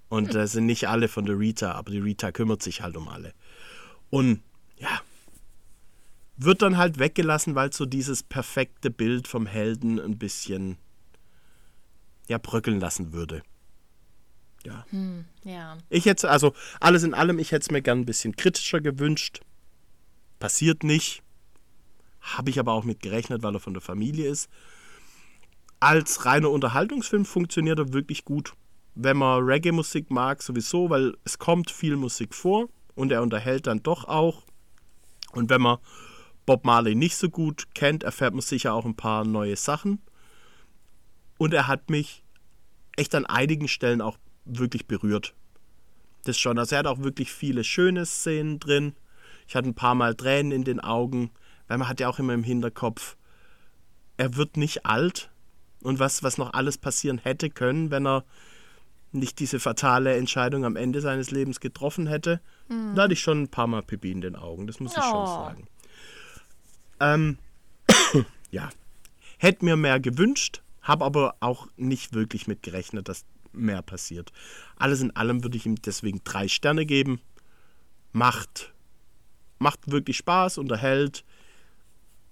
[0.08, 0.34] Und hm.
[0.34, 3.34] das sind nicht alle von der Rita, aber die Rita kümmert sich halt um alle.
[4.10, 4.42] Und
[6.44, 10.78] wird dann halt weggelassen, weil so dieses perfekte Bild vom Helden ein bisschen
[12.28, 13.44] ja bröckeln lassen würde.
[14.64, 14.86] Ja.
[14.92, 15.78] Hm, ja.
[15.90, 19.42] Ich hätte, also alles in allem, ich hätte es mir gern ein bisschen kritischer gewünscht.
[20.40, 21.24] Passiert nicht.
[22.22, 24.50] Habe ich aber auch mit gerechnet, weil er von der Familie ist
[25.82, 28.54] als reiner Unterhaltungsfilm funktioniert er wirklich gut.
[28.94, 33.82] Wenn man Reggae-Musik mag, sowieso, weil es kommt viel Musik vor und er unterhält dann
[33.82, 34.44] doch auch.
[35.34, 35.80] Und wenn man
[36.46, 40.02] Bob Marley nicht so gut kennt, erfährt man sicher auch ein paar neue Sachen.
[41.38, 42.24] Und er hat mich
[42.98, 45.34] echt an einigen Stellen auch wirklich berührt.
[46.24, 46.60] Das schon.
[46.60, 48.94] Also er hat auch wirklich viele schöne Szenen drin.
[49.48, 51.32] Ich hatte ein paar Mal Tränen in den Augen,
[51.68, 53.18] weil man hat ja auch immer im Hinterkopf,
[54.18, 55.32] er wird nicht alt,
[55.84, 58.24] und was, was noch alles passieren hätte können, wenn er
[59.12, 62.40] nicht diese fatale Entscheidung am Ende seines Lebens getroffen hätte.
[62.70, 62.96] Mhm.
[62.96, 65.10] Da hatte ich schon ein paar Mal Pipi in den Augen, das muss ich oh.
[65.10, 65.68] schon sagen.
[67.02, 67.38] Ähm,
[68.52, 68.70] ja,
[69.40, 74.32] hätte mir mehr gewünscht, habe aber auch nicht wirklich mit gerechnet, dass mehr passiert.
[74.78, 77.20] Alles in allem würde ich ihm deswegen drei Sterne geben.
[78.14, 78.74] Macht,
[79.60, 81.26] macht wirklich Spaß, unterhält,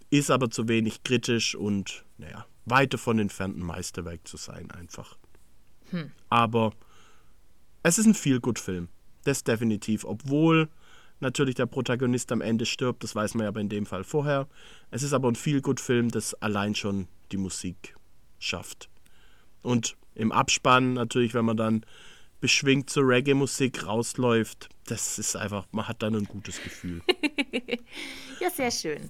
[0.09, 5.17] ist aber zu wenig kritisch und naja, weit davon entfernt ein Meisterwerk zu sein, einfach.
[5.91, 6.11] Hm.
[6.29, 6.73] Aber
[7.83, 8.87] es ist ein Feel-Good-Film.
[9.23, 10.05] Das definitiv.
[10.05, 10.69] Obwohl
[11.21, 14.47] natürlich der Protagonist am Ende stirbt, das weiß man ja aber in dem Fall vorher.
[14.91, 17.95] Es ist aber ein Feel-Good-Film, das allein schon die Musik
[18.39, 18.89] schafft.
[19.61, 21.85] Und im Abspann natürlich, wenn man dann
[22.39, 27.01] beschwingt zur Reggae-Musik rausläuft, das ist einfach, man hat dann ein gutes Gefühl.
[28.39, 29.09] ja, sehr schön.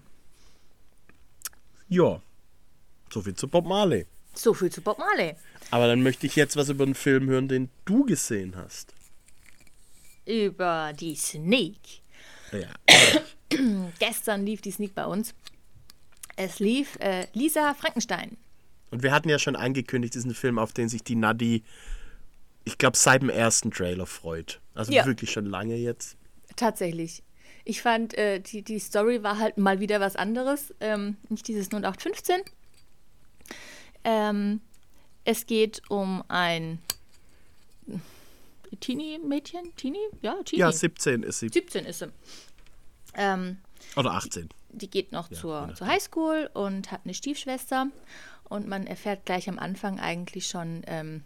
[1.87, 2.21] Ja,
[3.11, 4.05] so viel zu Bob Marley.
[4.33, 5.35] So viel zu Bob Marley.
[5.71, 8.93] Aber dann möchte ich jetzt was über einen Film hören, den du gesehen hast.
[10.25, 12.01] Über die Sneak.
[12.51, 12.69] Ja.
[13.99, 15.33] Gestern lief die Sneak bei uns.
[16.35, 18.37] Es lief äh, Lisa Frankenstein.
[18.91, 21.63] Und wir hatten ja schon angekündigt, diesen Film, auf den sich die Nadi,
[22.63, 24.61] ich glaube, seit dem ersten Trailer freut.
[24.73, 25.05] Also ja.
[25.05, 26.17] wirklich schon lange jetzt.
[26.55, 27.23] Tatsächlich.
[27.65, 30.73] Ich fand, äh, die, die Story war halt mal wieder was anderes.
[30.79, 32.41] Ähm, nicht dieses 0815,
[34.03, 34.61] ähm,
[35.25, 36.79] es geht um ein
[38.79, 39.75] Teenie-Mädchen?
[39.75, 39.99] Teenie?
[40.21, 40.61] Ja, Teenie.
[40.61, 41.49] Ja, 17 ist sie.
[41.49, 42.11] 17 ist sie.
[43.15, 43.57] Ähm,
[43.95, 44.49] Oder 18.
[44.71, 47.87] Die geht noch ja, zur, zur Highschool und hat eine Stiefschwester.
[48.43, 51.23] Und man erfährt gleich am Anfang eigentlich schon, ähm,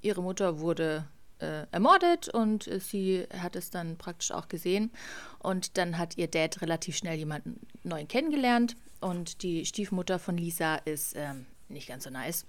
[0.00, 1.06] ihre Mutter wurde
[1.38, 4.90] äh, ermordet und äh, sie hat es dann praktisch auch gesehen.
[5.38, 8.76] Und dann hat ihr Dad relativ schnell jemanden neuen kennengelernt.
[9.00, 12.46] Und die Stiefmutter von Lisa ist ähm, nicht ganz so nice.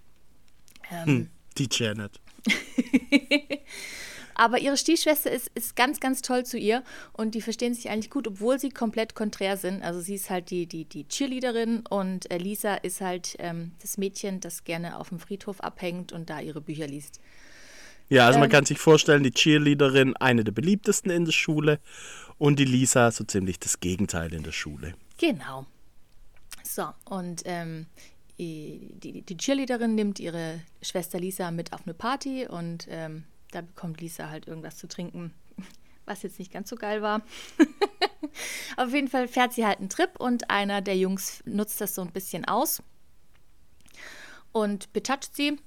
[0.91, 2.19] Ähm, hm, die Janet.
[4.35, 8.09] Aber ihre Stiefschwester ist, ist ganz, ganz toll zu ihr und die verstehen sich eigentlich
[8.09, 9.83] gut, obwohl sie komplett konträr sind.
[9.83, 13.97] Also sie ist halt die, die, die Cheerleaderin und äh, Lisa ist halt ähm, das
[13.97, 17.19] Mädchen, das gerne auf dem Friedhof abhängt und da ihre Bücher liest.
[18.09, 21.79] Ja, also ähm, man kann sich vorstellen, die Cheerleaderin eine der beliebtesten in der Schule
[22.37, 24.93] und die Lisa so ziemlich das Gegenteil in der Schule.
[25.17, 25.65] Genau.
[26.63, 27.87] So, und ähm,
[28.37, 34.01] die, die Cheerleaderin nimmt ihre Schwester Lisa mit auf eine Party und ähm, da bekommt
[34.01, 35.33] Lisa halt irgendwas zu trinken,
[36.05, 37.21] was jetzt nicht ganz so geil war.
[38.77, 42.01] auf jeden Fall fährt sie halt einen Trip und einer der Jungs nutzt das so
[42.01, 42.81] ein bisschen aus
[44.51, 45.57] und betatscht sie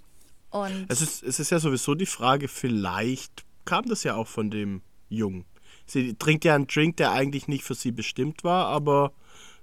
[0.51, 4.51] Und Es ist, es ist ja sowieso die Frage, vielleicht kam das ja auch von
[4.51, 5.45] dem Jungen.
[5.87, 9.13] Sie trinkt ja einen Drink, der eigentlich nicht für sie bestimmt war, aber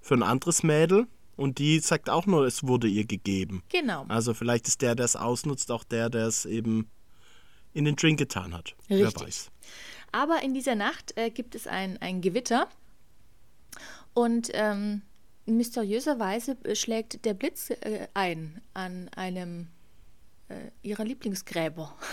[0.02, 1.08] für ein anderes Mädel.
[1.36, 3.64] Und die sagt auch nur, es wurde ihr gegeben.
[3.70, 4.06] genau.
[4.08, 6.88] Also vielleicht ist der, der es ausnutzt, auch der, der es eben
[7.74, 8.76] in den Drink getan hat.
[8.88, 9.24] Wer Richtig.
[9.24, 9.52] weiß.
[10.12, 12.68] Aber in dieser Nacht äh, gibt es ein, ein Gewitter
[14.14, 15.02] und ähm,
[15.46, 19.68] mysteriöserweise äh, schlägt der Blitz äh, ein an einem
[20.50, 21.94] äh, ihrer Lieblingsgräber.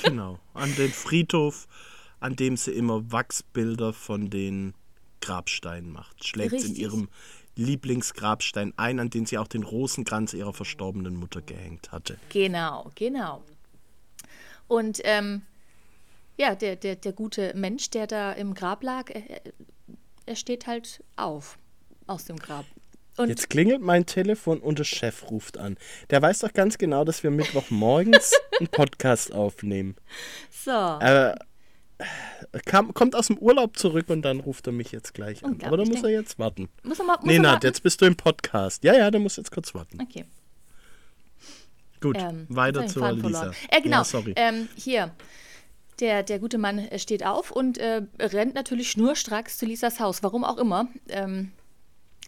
[0.00, 0.38] Genau.
[0.54, 1.66] An den Friedhof,
[2.20, 4.74] an dem sie immer Wachsbilder von den
[5.20, 6.24] Grabsteinen macht.
[6.24, 7.08] Schlägt sie in ihrem
[7.56, 12.18] Lieblingsgrabstein ein, an den sie auch den Rosenkranz ihrer verstorbenen Mutter gehängt hatte.
[12.28, 13.42] Genau, genau.
[14.72, 15.42] Und ähm,
[16.38, 19.22] ja, der, der, der gute Mensch, der da im Grab lag, er,
[20.26, 21.58] er- steht halt auf
[22.06, 22.64] aus dem Grab.
[23.18, 25.76] Und Jetzt klingelt mein Telefon und der Chef ruft an.
[26.08, 29.96] Der weiß doch ganz genau, dass wir Mittwochmorgens einen Podcast aufnehmen.
[30.50, 31.36] so, Er
[32.64, 35.60] kam, kommt aus dem Urlaub zurück und dann ruft er mich jetzt gleich an.
[35.62, 36.70] Aber da muss er jetzt warten.
[36.82, 37.16] muss er mal.
[37.18, 38.82] Muss Nee, Nat, jetzt bist du im Podcast.
[38.84, 39.98] Ja, ja, der muss jetzt kurz warten.
[40.00, 40.24] Okay.
[42.02, 43.52] Gut, Ähm, weiter zur Lisa.
[43.70, 43.98] Äh, genau.
[43.98, 44.34] Ja, sorry.
[44.36, 45.12] Ähm, hier.
[46.00, 50.22] Der, der gute Mann äh, steht auf und äh, rennt natürlich schnurstracks zu Lisas Haus,
[50.22, 50.88] warum auch immer.
[51.08, 51.52] Ähm,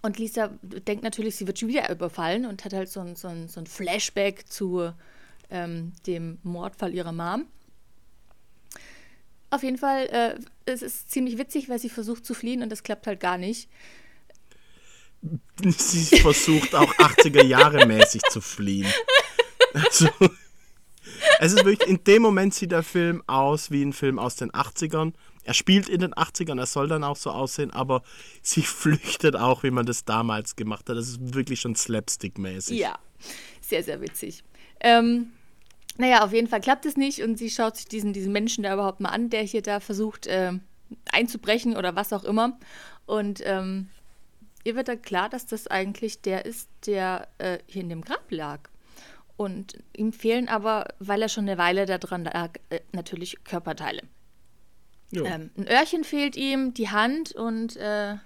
[0.02, 3.26] und Lisa denkt natürlich, sie wird schon wieder überfallen und hat halt so ein, so
[3.26, 4.92] ein, so ein Flashback zu
[5.50, 7.46] ähm, dem Mordfall ihrer Mom.
[9.50, 10.34] Auf jeden Fall, äh,
[10.66, 13.68] es ist ziemlich witzig, weil sie versucht zu fliehen und das klappt halt gar nicht.
[15.64, 18.92] Sie versucht auch 80er Jahre mäßig zu fliehen.
[19.74, 20.08] Also,
[21.40, 24.50] es ist wirklich, in dem Moment sieht der Film aus wie ein Film aus den
[24.52, 25.12] 80ern.
[25.44, 28.02] Er spielt in den 80ern, er soll dann auch so aussehen, aber
[28.42, 30.96] sie flüchtet auch, wie man das damals gemacht hat.
[30.96, 32.78] Das ist wirklich schon slapstick-mäßig.
[32.78, 32.98] Ja,
[33.60, 34.42] sehr, sehr witzig.
[34.80, 35.32] Ähm,
[35.96, 38.74] naja, auf jeden Fall klappt es nicht und sie schaut sich diesen, diesen Menschen da
[38.74, 40.60] überhaupt mal an, der hier da versucht ähm,
[41.12, 42.58] einzubrechen oder was auch immer.
[43.06, 43.88] Und ähm,
[44.64, 48.30] ihr wird dann klar, dass das eigentlich der ist, der äh, hier in dem Grab
[48.30, 48.60] lag.
[49.36, 54.02] Und ihm fehlen aber, weil er schon eine Weile da dran lag, äh, natürlich Körperteile.
[55.12, 58.16] Ähm, ein Öhrchen fehlt ihm, die Hand und äh,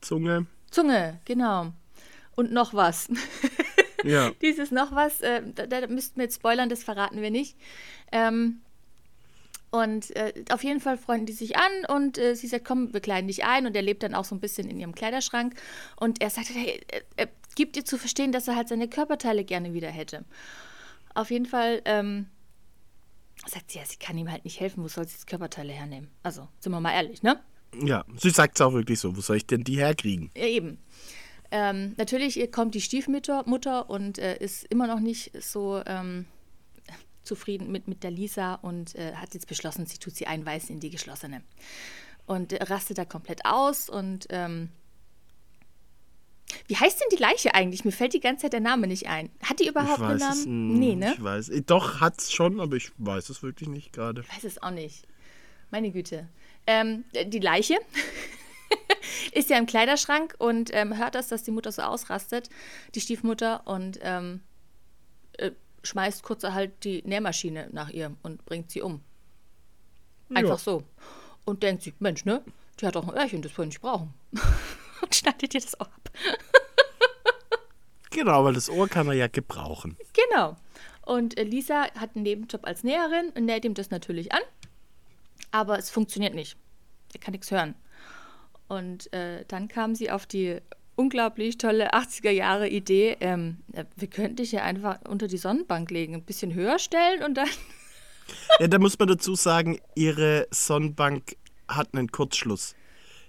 [0.00, 0.46] Zunge.
[0.70, 1.72] Zunge, genau.
[2.34, 3.08] Und noch was.
[4.04, 4.30] Ja.
[4.40, 7.56] Dieses noch was, äh, da, da müssten wir jetzt spoilern, das verraten wir nicht.
[8.12, 8.60] Ähm,
[9.70, 13.00] und äh, auf jeden Fall freunden die sich an und äh, sie sagt, komm, wir
[13.00, 13.66] kleiden dich ein.
[13.66, 15.54] Und er lebt dann auch so ein bisschen in ihrem Kleiderschrank.
[15.96, 19.44] Und er sagt, hey, er, er gibt ihr zu verstehen, dass er halt seine Körperteile
[19.44, 20.24] gerne wieder hätte.
[21.14, 22.26] Auf jeden Fall ähm,
[23.46, 26.08] sagt sie, ja, sie kann ihm halt nicht helfen, wo soll sie jetzt Körperteile hernehmen?
[26.22, 27.40] Also, sind wir mal ehrlich, ne?
[27.82, 29.16] Ja, sie sagt es auch wirklich so.
[29.16, 30.30] Wo soll ich denn die herkriegen?
[30.36, 30.78] Ja, eben.
[31.50, 36.26] Ähm, natürlich kommt die Stiefmutter Mutter und äh, ist immer noch nicht so ähm,
[37.22, 40.80] zufrieden mit, mit der Lisa und äh, hat jetzt beschlossen, sie tut sie einweisen in
[40.80, 41.42] die geschlossene.
[42.24, 44.70] Und äh, rastet da komplett aus und ähm,
[46.68, 47.84] wie heißt denn die Leiche eigentlich?
[47.84, 49.30] Mir fällt die ganze Zeit der Name nicht ein.
[49.42, 50.74] Hat die überhaupt ich einen es, Namen?
[50.74, 51.14] mm, Nee, ne?
[51.14, 51.48] Ich weiß.
[51.50, 54.22] äh, Doch, hat's schon, aber ich weiß es wirklich nicht gerade.
[54.22, 55.06] Ich weiß es auch nicht.
[55.70, 56.28] Meine Güte.
[56.66, 57.76] Ähm, die Leiche
[59.32, 62.48] ist ja im Kleiderschrank und ähm, hört das, dass die Mutter so ausrastet,
[62.94, 64.40] die Stiefmutter, und ähm,
[65.38, 69.02] äh, schmeißt kurzerhalt die Nähmaschine nach ihr und bringt sie um.
[70.34, 70.58] Einfach Ja.
[70.58, 70.82] so.
[71.44, 72.42] Und denkt sich, Mensch, ne?
[72.80, 74.12] Die hat auch ein Öhrchen, das wollen wir nicht brauchen.
[75.02, 76.10] und schneidet ihr das auch ab.
[78.10, 79.96] Genau, weil das Ohr kann er ja gebrauchen.
[80.12, 80.56] Genau.
[81.02, 84.40] Und äh, Lisa hat einen Nebenjob als Näherin und näht ihm das natürlich an.
[85.50, 86.56] Aber es funktioniert nicht.
[87.12, 87.74] Er kann nichts hören.
[88.68, 90.60] Und äh, dann kam sie auf die
[90.96, 95.90] unglaublich tolle 80er Jahre Idee, ähm, äh, wir könnten dich ja einfach unter die Sonnenbank
[95.90, 97.48] legen, ein bisschen höher stellen und dann.
[98.58, 101.36] Ja, da muss man dazu sagen, ihre Sonnenbank
[101.68, 102.74] hat einen Kurzschluss.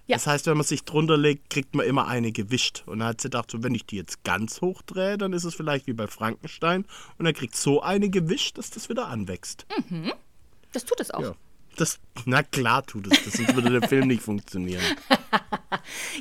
[0.07, 0.15] Ja.
[0.15, 2.83] Das heißt, wenn man sich drunter legt, kriegt man immer eine gewischt.
[2.85, 5.43] Und dann hat sie gedacht, so, wenn ich die jetzt ganz hoch drehe, dann ist
[5.43, 6.85] es vielleicht wie bei Frankenstein.
[7.17, 9.65] Und dann kriegt so eine gewischt, dass das wieder anwächst.
[10.71, 11.21] Das tut es auch.
[11.21, 11.35] Ja.
[11.75, 14.81] Das, na klar tut es das, sonst würde der Film nicht funktionieren.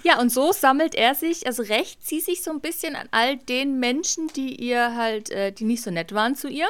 [0.02, 3.36] Ja, und so sammelt er sich, also rächt sie sich so ein bisschen an all
[3.36, 6.68] den Menschen, die ihr halt, äh, die nicht so nett waren zu ihr.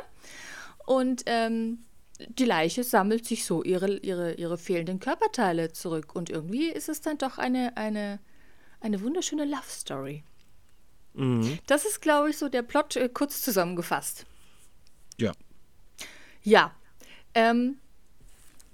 [0.87, 1.79] Und ähm,
[2.19, 6.14] die Leiche sammelt sich so ihre, ihre, ihre fehlenden Körperteile zurück.
[6.14, 8.19] Und irgendwie ist es dann doch eine, eine,
[8.81, 10.25] eine wunderschöne Love Story.
[11.67, 14.27] Das ist, glaube ich, so der Plot äh, kurz zusammengefasst.
[15.19, 15.33] Ja.
[16.43, 16.75] Ja.
[17.35, 17.79] Ähm,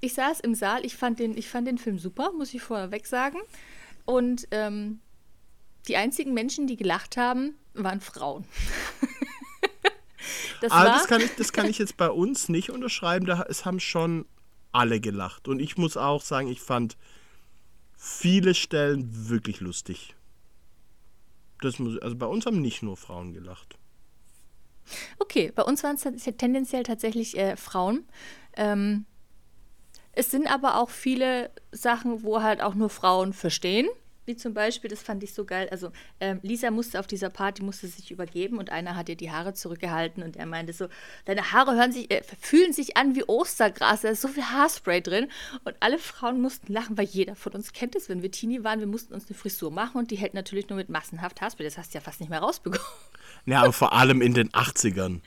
[0.01, 3.07] ich saß im Saal, ich fand, den, ich fand den Film super, muss ich vorweg
[3.07, 3.39] sagen.
[4.05, 5.01] Und ähm,
[5.87, 8.45] die einzigen Menschen, die gelacht haben, waren Frauen.
[10.61, 13.27] Das Aber das kann, ich, das kann ich jetzt bei uns nicht unterschreiben.
[13.27, 14.27] Da, es haben schon
[14.73, 15.49] alle gelacht.
[15.49, 16.97] Und ich muss auch sagen, ich fand
[17.97, 20.17] viele Stellen wirklich lustig.
[21.61, 23.79] Das muss, also bei uns haben nicht nur Frauen gelacht.
[25.19, 28.05] okay, bei uns waren es tendenziell tatsächlich äh, Frauen.
[28.57, 29.07] Ähm,
[30.13, 33.89] es sind aber auch viele Sachen, wo halt auch nur Frauen verstehen.
[34.25, 35.69] Wie zum Beispiel, das fand ich so geil.
[35.71, 39.33] Also ähm, Lisa musste auf dieser Party musste sich übergeben und einer hat ihr die
[39.33, 40.87] Haare zurückgehalten und er meinte so,
[41.25, 45.01] deine Haare hören sich, äh, fühlen sich an wie Ostergras, da ist so viel Haarspray
[45.03, 45.29] drin.
[45.65, 48.79] Und alle Frauen mussten lachen, weil jeder von uns kennt es, wenn wir Teenie waren,
[48.79, 51.65] wir mussten uns eine Frisur machen und die hält natürlich nur mit massenhaft Haarspray.
[51.65, 52.87] Das hast du ja fast nicht mehr rausbekommen.
[53.45, 55.21] Ja, aber vor allem in den 80ern.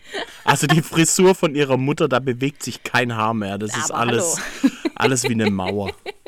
[0.46, 3.58] Also die Frisur von ihrer Mutter, da bewegt sich kein Haar mehr.
[3.58, 4.38] Das ist Aber alles,
[4.96, 5.92] alles wie eine Mauer.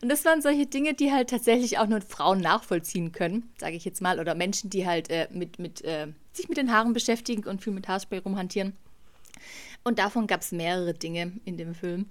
[0.00, 3.84] Und das waren solche Dinge, die halt tatsächlich auch nur Frauen nachvollziehen können, sage ich
[3.84, 4.20] jetzt mal.
[4.20, 7.72] Oder Menschen, die halt äh, mit, mit, äh, sich mit den Haaren beschäftigen und viel
[7.72, 8.76] mit Haarspray rumhantieren.
[9.82, 12.10] Und davon gab es mehrere Dinge in dem Film,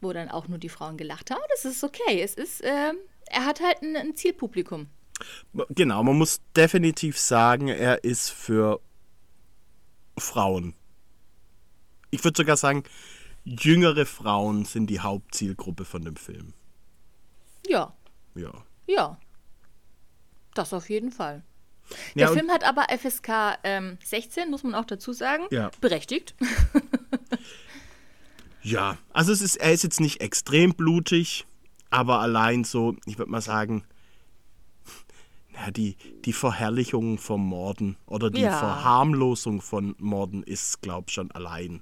[0.00, 1.42] wo dann auch nur die Frauen gelacht haben.
[1.50, 2.22] Das ist okay.
[2.22, 2.92] Es ist, äh,
[3.26, 4.86] er hat halt ein, ein Zielpublikum.
[5.70, 8.80] Genau, man muss definitiv sagen, er ist für
[10.18, 10.74] Frauen.
[12.10, 12.84] Ich würde sogar sagen,
[13.44, 16.52] jüngere Frauen sind die Hauptzielgruppe von dem Film.
[17.68, 17.94] Ja,
[18.34, 18.52] Ja.
[18.86, 19.18] ja.
[20.54, 21.42] Das auf jeden Fall.
[22.14, 25.44] Der Film hat aber FSK ähm, 16, muss man auch dazu sagen.
[25.50, 25.70] Ja.
[25.80, 26.34] Berechtigt.
[28.62, 31.46] Ja, also es ist, er ist jetzt nicht extrem blutig,
[31.90, 33.84] aber allein so, ich würde mal sagen,
[35.54, 38.58] ja, die, die Verherrlichung von Morden oder die Ja.
[38.58, 41.80] Verharmlosung von Morden ist, glaube ich, schon allein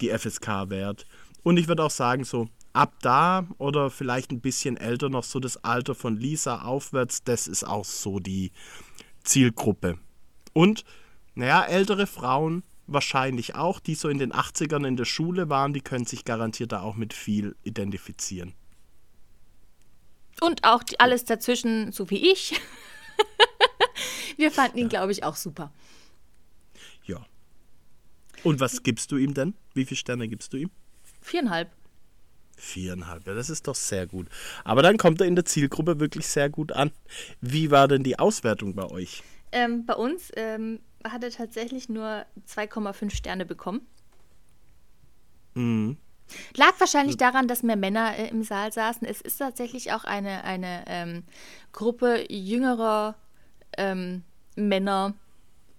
[0.00, 1.04] die FSK wert.
[1.42, 5.40] Und ich würde auch sagen, so ab da oder vielleicht ein bisschen älter noch so
[5.40, 8.52] das Alter von Lisa aufwärts, das ist auch so die
[9.22, 9.98] Zielgruppe.
[10.52, 10.84] Und,
[11.34, 15.80] naja, ältere Frauen wahrscheinlich auch, die so in den 80ern in der Schule waren, die
[15.80, 18.54] können sich garantiert da auch mit viel identifizieren.
[20.40, 22.60] Und auch die, alles dazwischen, so wie ich.
[24.36, 25.72] Wir fanden ihn, glaube ich, auch super.
[27.04, 27.24] Ja.
[28.42, 29.54] Und was gibst du ihm denn?
[29.74, 30.70] Wie viele Sterne gibst du ihm?
[31.22, 31.70] Viereinhalb.
[32.56, 34.28] Viereinhalb, ja, das ist doch sehr gut.
[34.64, 36.90] Aber dann kommt er in der Zielgruppe wirklich sehr gut an.
[37.40, 39.22] Wie war denn die Auswertung bei euch?
[39.52, 43.86] Ähm, bei uns ähm, hat er tatsächlich nur 2,5 Sterne bekommen.
[45.54, 45.96] Mhm.
[46.56, 49.06] Lag wahrscheinlich daran, dass mehr Männer äh, im Saal saßen.
[49.06, 51.22] Es ist tatsächlich auch eine, eine ähm,
[51.72, 53.14] Gruppe jüngerer
[53.76, 54.22] ähm,
[54.56, 55.14] Männer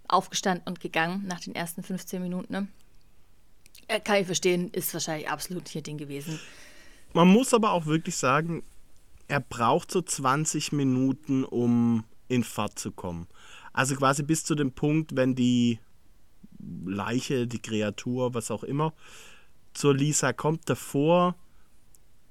[0.08, 2.52] aufgestanden und gegangen nach den ersten 15 Minuten.
[2.52, 2.68] Ne?
[3.88, 6.40] Äh, kann ich verstehen, ist wahrscheinlich absolut nicht ihr Ding gewesen.
[7.12, 8.62] Man muss aber auch wirklich sagen,
[9.28, 13.26] er braucht so 20 Minuten, um in Fahrt zu kommen.
[13.72, 15.78] Also quasi bis zu dem Punkt, wenn die
[16.84, 18.92] Leiche, die Kreatur, was auch immer,
[19.74, 20.68] zur Lisa kommt.
[20.68, 21.36] Davor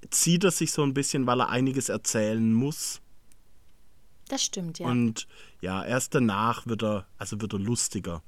[0.09, 3.01] zieht er sich so ein bisschen, weil er einiges erzählen muss.
[4.27, 4.87] Das stimmt, ja.
[4.87, 5.27] Und
[5.61, 8.23] ja, erst danach wird er, also wird er lustiger.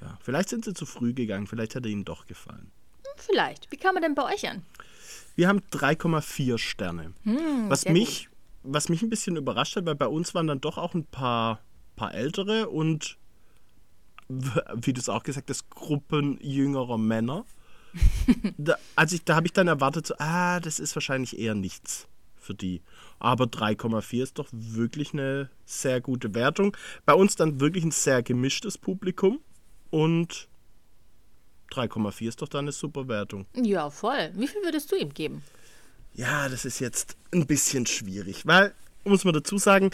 [0.00, 2.70] Ja, vielleicht sind sie zu früh gegangen, vielleicht hat er ihnen doch gefallen.
[3.16, 3.70] Vielleicht.
[3.72, 4.64] Wie kam er denn bei euch an?
[5.34, 7.12] Wir haben 3,4 Sterne.
[7.68, 8.28] was, sehr mich,
[8.62, 11.60] was mich ein bisschen überrascht hat, weil bei uns waren dann doch auch ein paar,
[11.96, 13.18] paar ältere und
[14.28, 17.44] wie du es auch gesagt hast, Gruppen jüngerer Männer.
[18.58, 22.06] da, als ich, da habe ich dann erwartet, so, ah, das ist wahrscheinlich eher nichts
[22.36, 22.82] für die.
[23.18, 26.76] Aber 3,4 ist doch wirklich eine sehr gute Wertung.
[27.06, 29.40] Bei uns dann wirklich ein sehr gemischtes Publikum
[29.90, 30.48] und
[31.72, 33.46] 3,4 ist doch dann eine super Wertung.
[33.54, 34.30] Ja, voll.
[34.34, 35.42] Wie viel würdest du ihm geben?
[36.14, 38.74] Ja, das ist jetzt ein bisschen schwierig, weil,
[39.04, 39.90] muss man dazu sagen,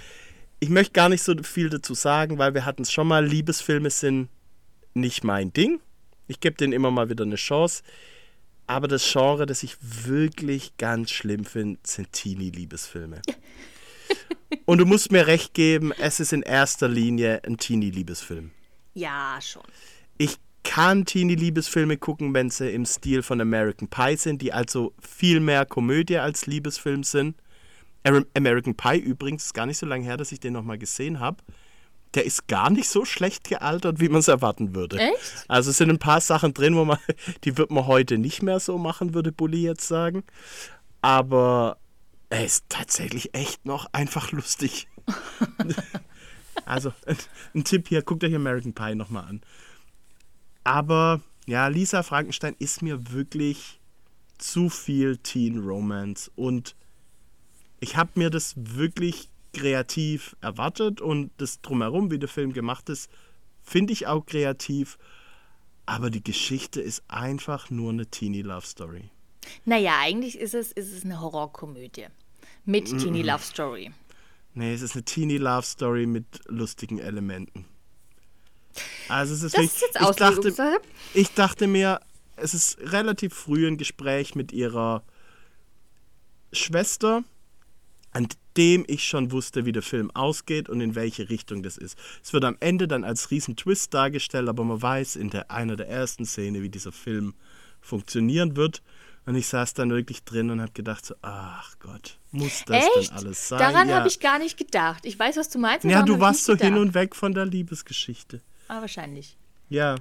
[0.61, 3.91] ich möchte gar nicht so viel dazu sagen, weil wir hatten es schon mal, Liebesfilme
[3.91, 4.29] sind
[4.95, 5.81] nicht mein Ding.
[6.27, 7.83] Ich gebe denen immer mal wieder eine Chance.
[8.67, 13.21] Aber das Genre, das ich wirklich ganz schlimm finde, sind Teenie-Liebesfilme.
[14.65, 18.53] Und du musst mir recht geben, es ist in erster Linie ein Teenie-Liebesfilm.
[18.95, 19.63] Ja, schon.
[20.19, 25.41] Ich kann Teenie-Liebesfilme gucken, wenn sie im Stil von American Pie sind, die also viel
[25.41, 27.37] mehr Komödie als Liebesfilm sind.
[28.05, 31.21] Am- American Pie übrigens, ist gar nicht so lange her, dass ich den nochmal gesehen
[31.21, 31.39] habe.
[32.15, 34.99] Der ist gar nicht so schlecht gealtert, wie man es erwarten würde.
[35.01, 35.45] Echt?
[35.49, 36.99] Also es sind ein paar Sachen drin, wo man,
[37.45, 40.23] die wird man heute nicht mehr so machen, würde Bully jetzt sagen.
[41.03, 41.77] Aber
[42.31, 44.87] er ist tatsächlich echt noch einfach lustig.
[46.65, 46.93] also
[47.55, 49.41] ein, Tipp hier, guckt euch American Pie nochmal an.
[50.65, 53.81] Aber ja, Lisa Frankenstein ist mir wirklich
[54.39, 56.75] zu viel Teen Romance und
[57.81, 63.11] ich habe mir das wirklich kreativ erwartet und das drumherum, wie der Film gemacht ist,
[63.63, 64.99] finde ich auch kreativ.
[65.87, 69.11] aber die Geschichte ist einfach nur eine Teenie Love Story.
[69.67, 72.07] Naja, eigentlich ist es, ist es eine Horrorkomödie
[72.65, 73.03] mit -mm.
[73.03, 73.93] Teenie Love Story.
[74.55, 77.65] Nee, es ist eine Teenie Love Story mit lustigen Elementen.
[79.09, 80.81] Also es ist das ist jetzt ich, dachte,
[81.13, 82.01] ich dachte mir,
[82.37, 85.03] es ist relativ früh ein Gespräch mit ihrer
[86.53, 87.25] Schwester,
[88.13, 91.99] an dem ich schon wusste, wie der Film ausgeht und in welche Richtung das ist.
[92.23, 95.77] Es wird am Ende dann als riesen Twist dargestellt, aber man weiß in der, einer
[95.77, 97.35] der ersten Szene, wie dieser Film
[97.81, 98.83] funktionieren wird.
[99.27, 103.11] Und ich saß dann wirklich drin und habe gedacht so, ach Gott, muss das Echt?
[103.11, 103.59] denn alles sein?
[103.59, 105.07] Daran ja, habe ich gar nicht gedacht.
[105.07, 105.85] Ich weiß, was du meinst.
[105.85, 106.69] ja du warst so gedacht.
[106.69, 108.43] hin und weg von der Liebesgeschichte.
[108.69, 109.39] Ah, wahrscheinlich.
[109.71, 109.97] Ja.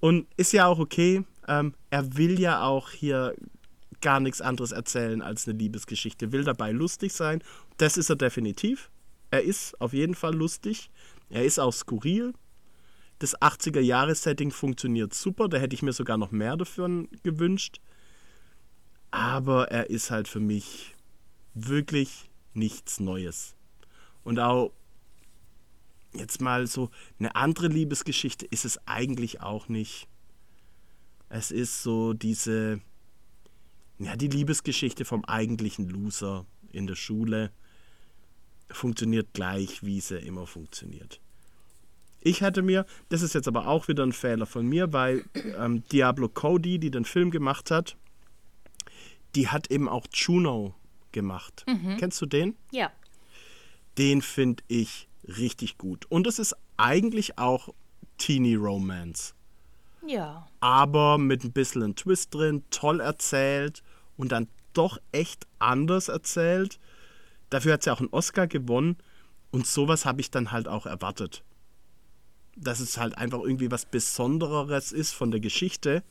[0.00, 1.24] Und ist ja auch okay.
[1.46, 3.34] Ähm, er will ja auch hier
[4.00, 6.32] gar nichts anderes erzählen als eine Liebesgeschichte.
[6.32, 7.42] Will dabei lustig sein.
[7.78, 8.90] Das ist er definitiv.
[9.30, 10.90] Er ist auf jeden Fall lustig.
[11.30, 12.32] Er ist auch skurril.
[13.18, 15.48] Das 80er-Jahres-Setting funktioniert super.
[15.48, 17.80] Da hätte ich mir sogar noch mehr davon gewünscht.
[19.14, 20.92] Aber er ist halt für mich
[21.54, 23.54] wirklich nichts Neues.
[24.24, 24.72] Und auch
[26.12, 26.90] jetzt mal so
[27.20, 30.08] eine andere Liebesgeschichte ist es eigentlich auch nicht.
[31.28, 32.80] Es ist so diese,
[34.00, 37.52] ja, die Liebesgeschichte vom eigentlichen Loser in der Schule
[38.68, 41.20] funktioniert gleich, wie sie immer funktioniert.
[42.20, 45.24] Ich hatte mir, das ist jetzt aber auch wieder ein Fehler von mir, weil
[45.56, 47.96] ähm, Diablo Cody, die den Film gemacht hat,
[49.34, 50.74] die hat eben auch Juno
[51.12, 51.64] gemacht.
[51.98, 52.56] Kennst du den?
[52.70, 52.90] Ja.
[53.98, 56.06] Den finde ich richtig gut.
[56.10, 57.68] Und es ist eigentlich auch
[58.18, 59.34] Teenie Romance.
[60.06, 60.46] Ja.
[60.60, 63.82] aber mit ein bisschen ein Twist drin, toll erzählt
[64.18, 66.78] und dann doch echt anders erzählt.
[67.48, 68.96] Dafür hat sie auch einen Oscar gewonnen
[69.50, 71.42] und sowas habe ich dann halt auch erwartet.
[72.56, 76.02] Dass es halt einfach irgendwie was Besondereres ist von der Geschichte.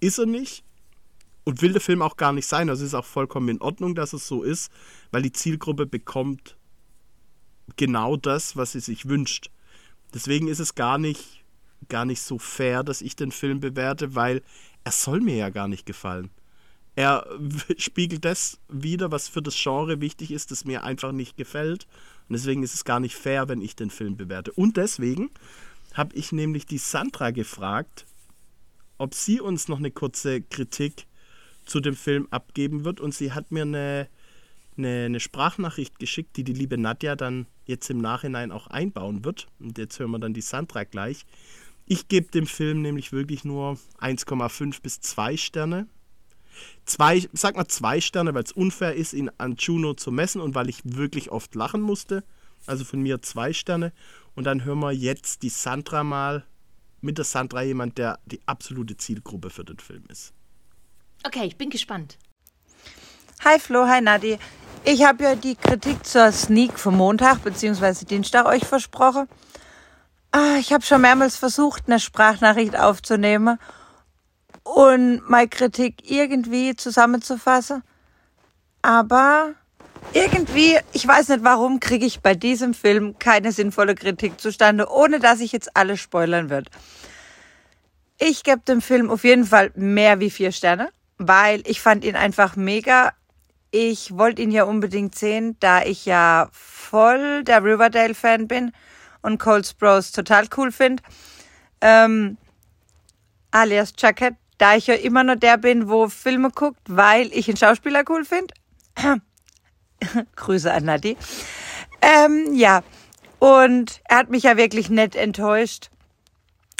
[0.00, 0.64] Ist er nicht
[1.44, 2.68] und will der Film auch gar nicht sein.
[2.68, 4.70] Also es ist auch vollkommen in Ordnung, dass es so ist,
[5.10, 6.56] weil die Zielgruppe bekommt
[7.76, 9.50] genau das, was sie sich wünscht.
[10.14, 11.42] Deswegen ist es gar nicht
[11.88, 14.42] gar nicht so fair, dass ich den Film bewerte, weil
[14.84, 16.30] er soll mir ja gar nicht gefallen.
[16.94, 17.26] Er
[17.76, 21.86] spiegelt das wider, was für das Genre wichtig ist, das mir einfach nicht gefällt.
[22.28, 24.52] Und deswegen ist es gar nicht fair, wenn ich den Film bewerte.
[24.52, 25.30] Und deswegen
[25.94, 28.06] habe ich nämlich die Sandra gefragt,
[28.98, 31.06] ob sie uns noch eine kurze Kritik
[31.64, 33.00] zu dem Film abgeben wird.
[33.00, 34.08] Und sie hat mir eine,
[34.76, 39.48] eine, eine Sprachnachricht geschickt, die die liebe Nadja dann jetzt im Nachhinein auch einbauen wird.
[39.60, 41.24] Und jetzt hören wir dann die Sandra gleich.
[41.86, 45.86] Ich gebe dem Film nämlich wirklich nur 1,5 bis 2 Sterne.
[46.84, 50.54] Zwei, sag mal zwei Sterne, weil es unfair ist, ihn an Juno zu messen und
[50.54, 52.24] weil ich wirklich oft lachen musste.
[52.66, 53.92] Also von mir zwei Sterne.
[54.34, 56.44] Und dann hören wir jetzt die Sandra mal.
[57.00, 60.32] Mit der Sandra jemand, der die absolute Zielgruppe für den Film ist.
[61.24, 62.18] Okay, ich bin gespannt.
[63.44, 64.38] Hi Flo, hi Nadi.
[64.84, 68.04] Ich habe ja die Kritik zur Sneak vom Montag bzw.
[68.04, 69.28] Dienstag euch versprochen.
[70.32, 73.60] Ah, ich habe schon mehrmals versucht, eine Sprachnachricht aufzunehmen
[74.64, 77.84] und meine Kritik irgendwie zusammenzufassen.
[78.80, 79.54] Aber
[80.12, 85.20] irgendwie, ich weiß nicht warum, kriege ich bei diesem Film keine sinnvolle Kritik zustande, ohne
[85.20, 86.68] dass ich jetzt alles spoilern wird.
[88.18, 90.90] Ich gebe dem Film auf jeden Fall mehr wie vier Sterne,
[91.28, 93.12] weil ich fand ihn einfach mega.
[93.70, 98.72] Ich wollte ihn ja unbedingt sehen, da ich ja voll der Riverdale-Fan bin
[99.22, 101.02] und Cole Sprouse total cool finde.
[101.80, 102.36] Ähm,
[103.50, 107.56] alias Jacket, da ich ja immer nur der bin, wo Filme guckt, weil ich einen
[107.56, 108.54] Schauspieler cool finde.
[110.36, 111.16] Grüße an Nadi.
[112.02, 112.82] Ähm, ja,
[113.38, 115.90] und er hat mich ja wirklich nett enttäuscht.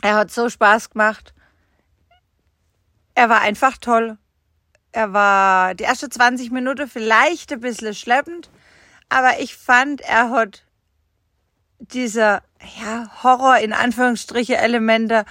[0.03, 1.32] Er hat so Spaß gemacht.
[3.14, 4.18] Er war einfach toll.
[4.93, 8.51] Er war die erste 20 Minuten vielleicht ein bisschen schleppend,
[9.09, 10.64] aber ich fand, er hat
[11.78, 12.43] dieser
[12.80, 15.24] ja, Horror in Anführungsstriche Elemente.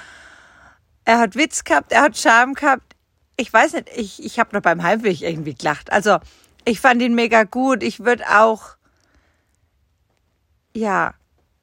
[1.06, 2.96] Er hat Witz gehabt, er hat Charme gehabt.
[3.38, 5.92] Ich weiß nicht, ich, ich habe noch beim Heimweg irgendwie gelacht.
[5.92, 6.18] Also
[6.66, 7.84] ich fand ihn mega gut.
[7.84, 8.76] Ich würde auch,
[10.74, 11.14] ja,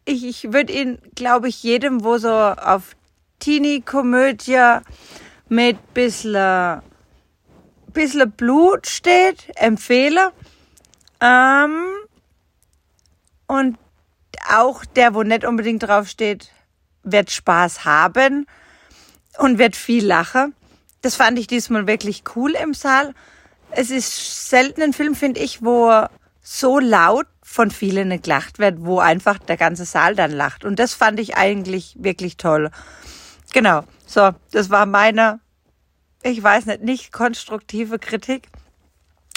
[0.04, 2.96] ich, ich würde ihn, glaube ich, jedem, wo so auf
[3.38, 4.78] Teenie-Komödie
[5.48, 6.82] mit bisschen,
[7.98, 10.28] bisschen Blut steht, empfehlen.
[11.20, 11.84] Ähm,
[13.46, 13.78] und
[14.48, 16.50] auch der, wo nicht unbedingt draufsteht,
[17.02, 18.46] wird Spaß haben
[19.38, 20.54] und wird viel lachen.
[21.02, 23.14] Das fand ich diesmal wirklich cool im Saal.
[23.70, 26.06] Es ist selten ein Film, finde ich, wo
[26.42, 30.64] so laut von vielen gelacht wird, wo einfach der ganze Saal dann lacht.
[30.64, 32.70] Und das fand ich eigentlich wirklich toll.
[33.52, 33.84] Genau.
[34.06, 35.40] So, das war meine,
[36.22, 38.48] ich weiß nicht, nicht konstruktive Kritik.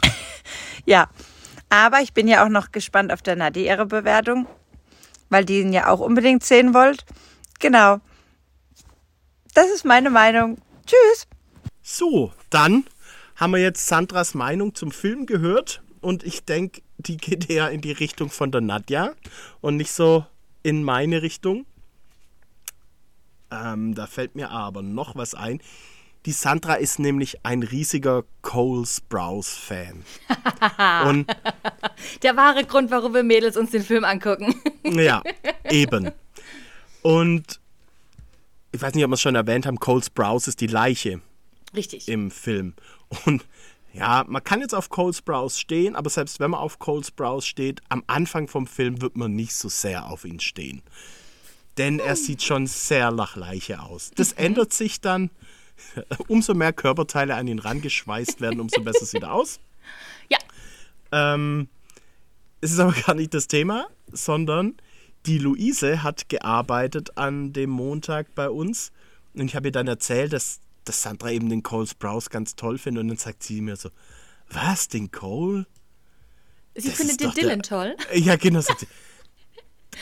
[0.86, 1.10] ja.
[1.70, 4.46] Aber ich bin ja auch noch gespannt auf der Nadi ihre Bewertung,
[5.30, 7.06] weil die ihn ja auch unbedingt sehen wollt.
[7.60, 8.00] Genau.
[9.54, 10.58] Das ist meine Meinung.
[10.86, 11.28] Tschüss.
[11.82, 12.86] So, dann
[13.36, 17.82] haben wir jetzt Sandras Meinung zum Film gehört und ich denke, die geht eher in
[17.82, 19.14] die Richtung von der Nadja
[19.62, 20.26] und nicht so
[20.64, 21.66] in meine Richtung.
[23.52, 25.62] Ähm, da fällt mir aber noch was ein.
[26.26, 30.04] Die Sandra ist nämlich ein riesiger Cole Sprouse-Fan.
[31.08, 31.26] Und
[32.22, 34.54] Der wahre Grund, warum wir Mädels uns den Film angucken.
[34.84, 35.24] ja,
[35.70, 36.12] eben.
[37.02, 37.60] Und
[38.72, 41.22] ich weiß nicht, ob wir es schon erwähnt haben, Cole Sprouse ist die Leiche
[41.76, 42.08] Richtig.
[42.08, 42.74] im Film.
[43.26, 43.44] Und
[43.94, 47.46] ja, man kann jetzt auf Cole Sprouse stehen, aber selbst wenn man auf Cole Sprouse
[47.46, 50.82] steht, am Anfang vom Film wird man nicht so sehr auf ihn stehen.
[51.78, 54.12] Denn er sieht schon sehr nach Leiche aus.
[54.16, 55.30] Das ändert sich dann.
[56.28, 59.60] Umso mehr Körperteile an ihn rangeschweißt werden, umso besser sieht er aus.
[60.30, 60.38] Ja.
[61.12, 61.68] Ähm,
[62.62, 64.76] es ist aber gar nicht das Thema, sondern
[65.26, 68.92] die Luise hat gearbeitet an dem Montag bei uns.
[69.34, 72.78] Und ich habe ihr dann erzählt, dass, dass Sandra eben den Cole Sprouse ganz toll
[72.78, 73.02] findet.
[73.04, 73.90] Und dann sagt sie mir so,
[74.50, 75.66] was, den Cole?
[76.76, 77.96] Sie Das findet den doch der- Dylan toll.
[78.14, 78.88] Ja, genau, sagt sie.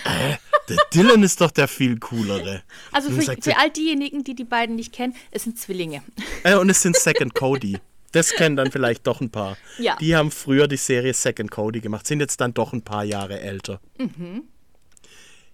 [0.06, 0.38] Äh,
[0.70, 2.64] der Dylan ist doch der viel coolere.
[2.92, 6.04] Also für, für all diejenigen, die die beiden nicht kennen, es sind Zwillinge.
[6.44, 7.78] Äh, und es sind Second Cody.
[8.12, 9.58] Das kennen dann vielleicht doch ein paar.
[9.78, 9.96] Ja.
[9.98, 13.40] Die haben früher die Serie Second Cody gemacht, sind jetzt dann doch ein paar Jahre
[13.40, 13.80] älter.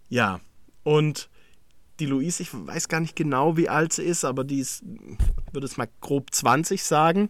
[0.10, 0.40] Ja,
[0.84, 1.30] und
[2.00, 4.84] die Louise, ich weiß gar nicht genau, wie alt sie ist, aber die ist,
[5.52, 7.30] würde es mal grob 20 sagen.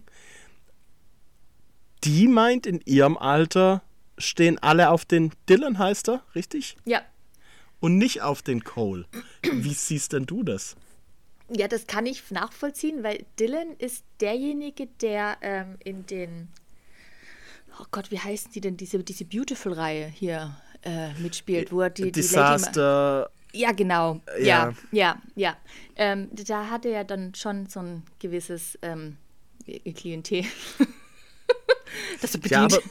[2.04, 3.82] Die meint, in ihrem Alter
[4.18, 6.76] stehen alle auf den Dylan, heißt er, richtig?
[6.84, 7.02] Ja.
[7.80, 9.06] Und nicht auf den Cole.
[9.42, 10.76] Wie siehst denn du das?
[11.48, 16.48] Ja, das kann ich nachvollziehen, weil Dylan ist derjenige, der ähm, in den,
[17.80, 22.02] oh Gott, wie heißen die denn, diese, diese Beautiful-Reihe hier äh, mitspielt, wo er die,
[22.02, 23.30] die Lady Disaster.
[23.52, 24.20] Ja, genau.
[24.40, 24.70] Ja.
[24.70, 25.56] Ja, ja, ja.
[25.96, 29.16] Ähm, da hat er ja dann schon so ein gewisses ähm,
[29.94, 30.44] Klientel.
[32.20, 32.82] das er Ja, bedient.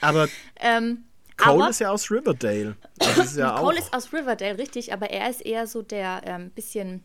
[0.00, 0.28] aber, aber
[0.60, 1.04] ähm,
[1.36, 2.76] Cole aber ist ja aus Riverdale.
[2.98, 3.56] Das ist ja.
[3.60, 7.02] Cole ist aus Riverdale, richtig, aber er ist eher so der ähm, bisschen,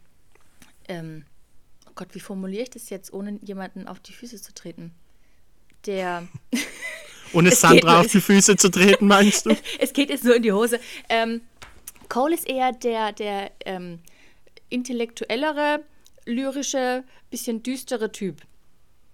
[0.87, 1.25] ähm,
[1.87, 4.93] oh Gott, wie formuliere ich das jetzt, ohne jemanden auf die Füße zu treten?
[5.85, 6.27] Der,
[7.33, 9.55] geht Sandra auf die Füße zu treten, meinst du?
[9.79, 10.79] es geht jetzt nur in die Hose.
[11.09, 11.41] Ähm,
[12.07, 13.99] Cole ist eher der, der ähm,
[14.69, 15.83] intellektuellere,
[16.25, 18.41] lyrische, bisschen düstere Typ.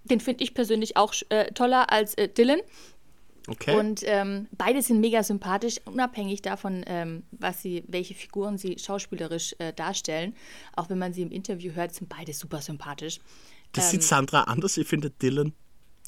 [0.04, 2.60] Den finde ich persönlich auch äh, toller als äh, Dylan.
[3.48, 3.76] Okay.
[3.76, 9.54] Und ähm, beide sind mega sympathisch, unabhängig davon, ähm, was sie, welche Figuren sie schauspielerisch
[9.58, 10.34] äh, darstellen.
[10.76, 13.20] Auch wenn man sie im Interview hört, sind beide super sympathisch.
[13.72, 14.76] das ähm, sieht Sandra anders.
[14.76, 15.54] Ich finde Dylan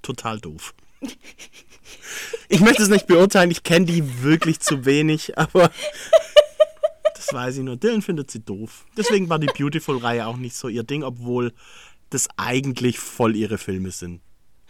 [0.03, 0.74] total doof.
[2.49, 5.70] Ich möchte es nicht beurteilen, ich kenne die wirklich zu wenig, aber
[7.14, 7.76] das weiß ich nur.
[7.76, 8.86] Dylan findet sie doof.
[8.97, 11.53] Deswegen war die Beautiful-Reihe auch nicht so ihr Ding, obwohl
[12.11, 14.20] das eigentlich voll ihre Filme sind.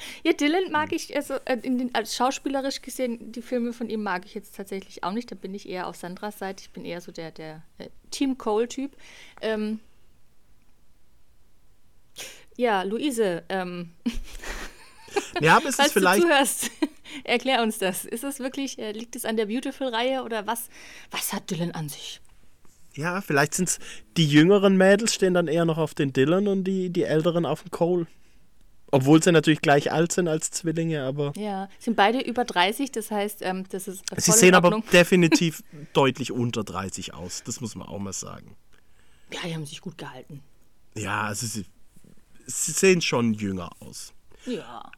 [0.24, 4.02] Ja, Dylan mag ich, also äh, in den, als schauspielerisch gesehen, die Filme von ihm
[4.02, 5.30] mag ich jetzt tatsächlich auch nicht.
[5.30, 6.62] Da bin ich eher auf Sandras Seite.
[6.62, 8.96] Ich bin eher so der, der äh, Team Cole-Typ.
[9.40, 9.80] Ähm,
[12.56, 13.90] ja, Luise, ähm,
[15.40, 16.22] Ja, aber es ist du vielleicht.
[16.22, 16.70] zuhörst,
[17.24, 18.04] erklär uns das.
[18.04, 20.68] Ist es wirklich, äh, liegt es an der Beautiful-Reihe oder was,
[21.10, 22.20] was hat Dylan an sich?
[22.94, 23.78] Ja, vielleicht sind es
[24.16, 27.62] die jüngeren Mädels stehen dann eher noch auf den Dylan und die, die älteren auf
[27.62, 28.06] den Cole.
[28.92, 31.32] Obwohl sie natürlich gleich alt sind als Zwillinge, aber.
[31.36, 35.62] Ja, sind beide über 30, das heißt, ähm, das ist Sie sehen aber definitiv
[35.92, 37.42] deutlich unter 30 aus.
[37.44, 38.56] Das muss man auch mal sagen.
[39.32, 40.42] Ja, die haben sich gut gehalten.
[40.96, 41.64] Ja, also sie,
[42.46, 44.12] sie sehen schon jünger aus.
[44.44, 44.90] Ja.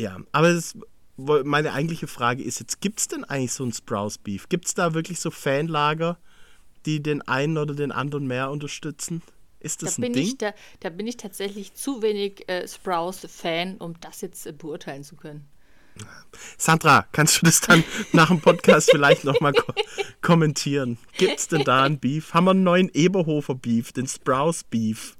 [0.00, 0.76] Ja, aber das,
[1.16, 4.48] meine eigentliche Frage ist jetzt, gibt es denn eigentlich so ein Sprouse Beef?
[4.48, 6.18] Gibt es da wirklich so Fanlager,
[6.84, 9.22] die den einen oder den anderen mehr unterstützen?
[9.66, 10.22] Ist Da das ein bin, Ding?
[10.22, 15.04] ich, da, da bin ich tatsächlich zu wenig äh, Sprouse-Fan, um das jetzt äh, beurteilen
[15.04, 15.46] zu können.
[16.58, 19.72] Sandra, kannst du das dann nach dem Podcast vielleicht nochmal ko
[20.20, 20.98] kommentieren?
[21.16, 22.34] Gibt es denn da ein Beef?
[22.34, 25.16] Haben wir einen neuen Eberhofer Beef, den Sprouse Beef?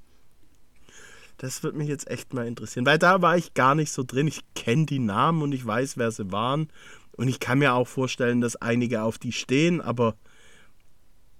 [1.38, 4.26] Das würde mich jetzt echt mal interessieren, weil da war ich gar nicht so drin.
[4.26, 6.70] Ich kenne die Namen und ich weiß, wer sie waren.
[7.12, 10.16] Und ich kann mir auch vorstellen, dass einige auf die stehen, aber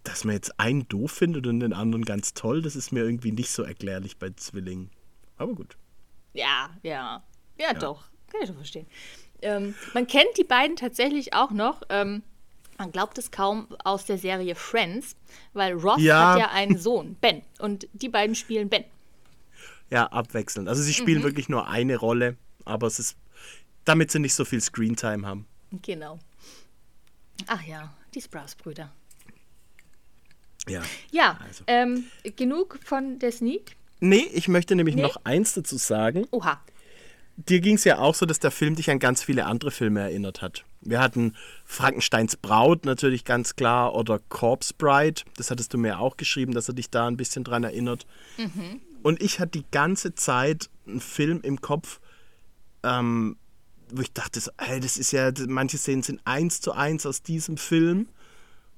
[0.08, 3.32] dass man jetzt einen doof findet und den anderen ganz toll, das ist mir irgendwie
[3.32, 4.90] nicht so erklärlich bei Zwillingen.
[5.36, 5.76] Aber gut.
[6.32, 7.22] Ja, ja.
[7.60, 8.04] Ja, doch.
[8.30, 8.86] Kann ich doch verstehen.
[9.42, 11.82] Ähm, man kennt die beiden tatsächlich auch noch.
[11.88, 12.22] Ähm,
[12.78, 15.16] Man glaubt es kaum aus der Serie Friends,
[15.54, 16.32] weil Ross Ja.
[16.34, 17.40] hat ja einen Sohn, Ben.
[17.58, 18.84] Und die beiden spielen Ben.
[19.90, 20.68] Ja, abwechselnd.
[20.68, 22.36] Also sie spielen wirklich nur eine Rolle,
[22.66, 23.16] aber es ist,
[23.84, 25.46] damit sie nicht so viel Screentime haben.
[25.82, 26.18] Genau.
[27.46, 28.90] Ach ja, die Sprouse-Brüder.
[30.68, 30.82] Ja.
[31.12, 31.64] Ja, Also.
[31.66, 32.04] ähm,
[32.36, 33.76] genug von der Sneak.
[34.00, 35.02] Nee, ich möchte nämlich Nee?
[35.02, 36.26] noch eins dazu sagen.
[36.30, 36.60] Oha.
[37.36, 40.00] Dir ging es ja auch so, dass der Film dich an ganz viele andere Filme
[40.00, 40.64] erinnert hat.
[40.80, 41.34] Wir hatten
[41.66, 45.22] Frankensteins Braut natürlich ganz klar oder Corpse Bride.
[45.36, 48.06] Das hattest du mir auch geschrieben, dass er dich da ein bisschen dran erinnert.
[49.02, 52.00] Und ich hatte die ganze Zeit einen Film im Kopf,
[52.82, 53.36] ähm,
[53.90, 57.22] wo ich dachte, so, ey, das ist ja, manche Szenen sind eins zu eins aus
[57.22, 58.08] diesem Film.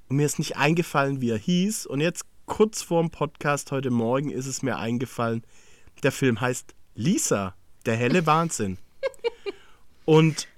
[0.08, 1.86] Und mir ist nicht eingefallen, wie er hieß.
[1.86, 5.42] Und jetzt kurz vorm Podcast heute Morgen ist es mir eingefallen,
[6.02, 7.54] der Film heißt Lisa,
[7.84, 8.78] der helle Wahnsinn.
[10.04, 10.48] Und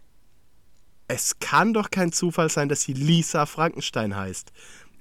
[1.08, 4.52] es kann doch kein Zufall sein, dass sie Lisa Frankenstein heißt.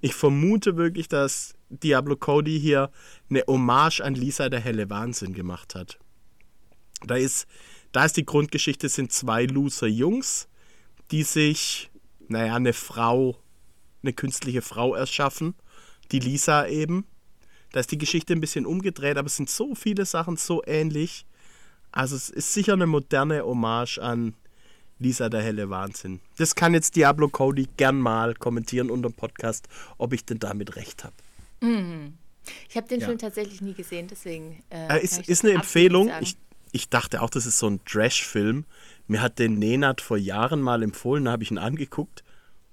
[0.01, 2.89] Ich vermute wirklich, dass Diablo Cody hier
[3.29, 5.99] eine Hommage an Lisa der helle Wahnsinn gemacht hat.
[7.05, 7.45] Da ist,
[7.91, 10.47] da ist die Grundgeschichte, es sind zwei loser Jungs,
[11.11, 11.91] die sich,
[12.27, 13.37] naja, eine Frau,
[14.03, 15.55] eine künstliche Frau erschaffen,
[16.11, 17.05] die Lisa eben.
[17.71, 21.25] Da ist die Geschichte ein bisschen umgedreht, aber es sind so viele Sachen so ähnlich.
[21.91, 24.33] Also es ist sicher eine moderne Hommage an
[24.99, 26.19] Lisa der helle Wahnsinn.
[26.37, 30.75] Das kann jetzt Diablo Cody gern mal kommentieren unter dem Podcast, ob ich denn damit
[30.75, 31.13] recht habe.
[32.69, 33.07] Ich habe den Ja.
[33.07, 34.63] Film tatsächlich nie gesehen, deswegen.
[34.69, 36.11] Äh, Äh, ist, ist eine Empfehlung.
[36.21, 36.37] Ich,
[36.71, 38.65] ich dachte auch, das ist so ein Trash-Film.
[39.07, 42.23] Mir hat den Nenad vor Jahren mal empfohlen, da habe ich ihn angeguckt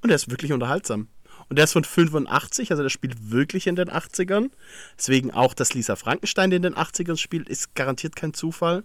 [0.02, 1.08] und der ist wirklich unterhaltsam.
[1.48, 4.50] Und der ist von 85, also der spielt wirklich in den 80ern.
[4.98, 8.84] Deswegen auch, dass Lisa Frankenstein in den 80ern spielt, ist garantiert kein Zufall.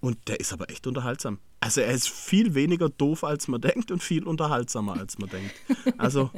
[0.00, 1.38] Und der ist aber echt unterhaltsam.
[1.60, 5.54] Also er ist viel weniger doof, als man denkt und viel unterhaltsamer, als man denkt.
[5.96, 6.30] Also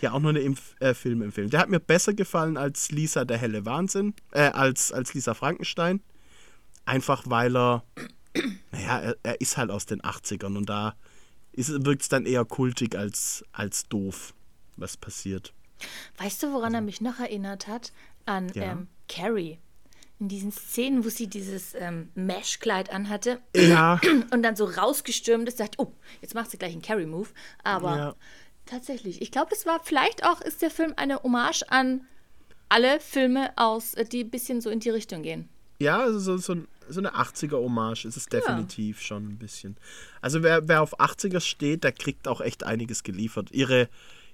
[0.00, 1.50] ja, auch nur eine Impf äh, Filmempfehlung.
[1.50, 6.00] Der hat mir besser gefallen als Lisa der helle Wahnsinn, äh, als, als Lisa Frankenstein.
[6.84, 7.84] Einfach weil er,
[8.72, 10.96] naja, er, er ist halt aus den 80ern und da
[11.54, 14.34] wirkt es dann eher kultig als, als doof,
[14.76, 15.52] was passiert.
[16.18, 17.92] Weißt du, woran er mich noch erinnert hat?
[18.24, 18.72] An Also Ja.
[18.72, 19.58] ähm, Carrie.
[20.20, 24.00] In diesen Szenen, wo sie dieses ähm, Mesh-Kleid anhatte Ja,
[24.32, 27.28] und dann so rausgestürmt ist, sagt, oh, jetzt macht sie gleich einen Carrie-Move.
[27.64, 28.14] Aber Ja.
[28.66, 32.06] tatsächlich, ich glaube, das war vielleicht auch, ist der Film eine Hommage an
[32.68, 35.48] alle Filme aus, äh, die ein bisschen so in die Richtung gehen.
[35.82, 39.76] Ja, also so, so, so eine 80er-Hommage ist es definitiv schon ein bisschen.
[40.20, 43.50] Also wer, wer auf 80er steht, der kriegt auch echt einiges geliefert.
[43.50, 43.88] Ihre,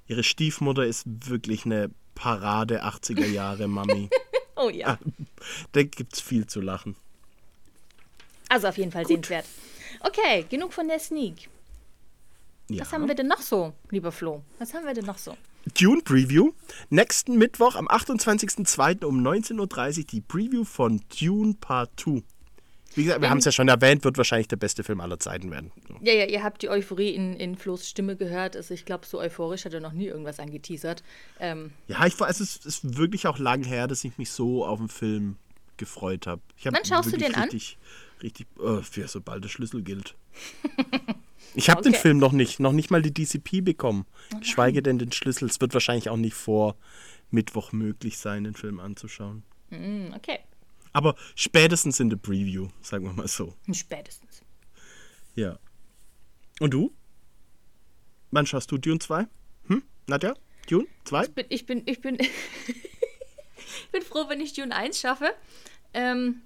[0.07, 4.11] ihre Stiefmutter ist wirklich eine Parade 80er Jahre Mami.
[4.61, 4.99] Oh ja.
[5.71, 6.97] da gibt's viel zu lachen.
[8.49, 9.45] Also auf jeden Fall sehenswert.
[10.01, 11.49] Okay, genug von der Sneak.
[12.69, 12.81] Ja.
[12.81, 14.43] Was haben wir denn noch so, lieber Flo?
[14.59, 15.37] Was haben wir denn noch so?
[15.79, 16.53] Dune Preview.
[16.91, 19.05] Nächsten Mittwoch am 28.02.
[19.05, 22.23] um 19.30 Uhr die Preview von Dune Part 2.
[22.95, 25.51] Wie gesagt, wir haben es ja schon erwähnt, wird wahrscheinlich der beste Film aller Zeiten
[25.51, 25.71] werden.
[26.01, 28.57] Ja, ja, ihr habt die Euphorie in, in Flo's Stimme gehört.
[28.57, 31.03] Also ich glaube, so euphorisch hat er noch nie irgendwas angeteasert.
[31.39, 34.79] Ähm, Ja, ich weiß, es ist wirklich auch lang her, dass ich mich so auf
[34.79, 35.37] den Film
[35.77, 36.43] gefreut habe.
[36.65, 37.51] Wann schaust du den an?
[38.23, 40.15] Richtig, äh, für sobald der Schlüssel gilt.
[41.55, 42.03] Ich habe den Okay.
[42.03, 44.05] Film noch nicht, noch nicht mal die DCP bekommen.
[44.39, 45.49] Geschweige denn den Schlüssel.
[45.49, 46.77] Es wird wahrscheinlich auch nicht vor
[47.31, 49.43] Mittwoch möglich sein, den Film anzuschauen.
[49.71, 50.41] hm, okay,
[50.93, 53.55] Aber spätestens in der Preview, sagen wir mal so.
[53.73, 54.43] spätestens.
[55.37, 55.59] Ja.
[56.61, 56.93] Und du?
[58.31, 59.27] Wann schaust du Dune 2?
[59.69, 59.83] Hm?
[60.07, 60.35] Nadja?
[60.69, 61.25] Dune 2?
[61.25, 62.19] Ich bin, ich bin, ich bin,
[62.67, 65.33] ich bin froh, wenn ich Dune 1 schaffe.
[65.95, 66.43] Ähm,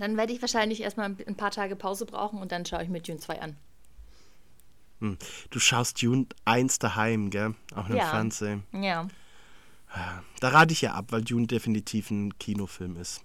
[0.00, 3.00] dann werde ich wahrscheinlich erstmal ein paar Tage Pause brauchen und dann schaue ich mir
[3.00, 3.56] Dune 2 an.
[5.50, 7.54] Du schaust Dune 1 daheim, gell?
[7.74, 8.06] Auch im Ja.
[8.06, 8.64] Fernsehen.
[8.72, 9.08] Ja.
[10.40, 13.22] Da rate ich ja ab, weil Dune definitiv ein Kinofilm ist.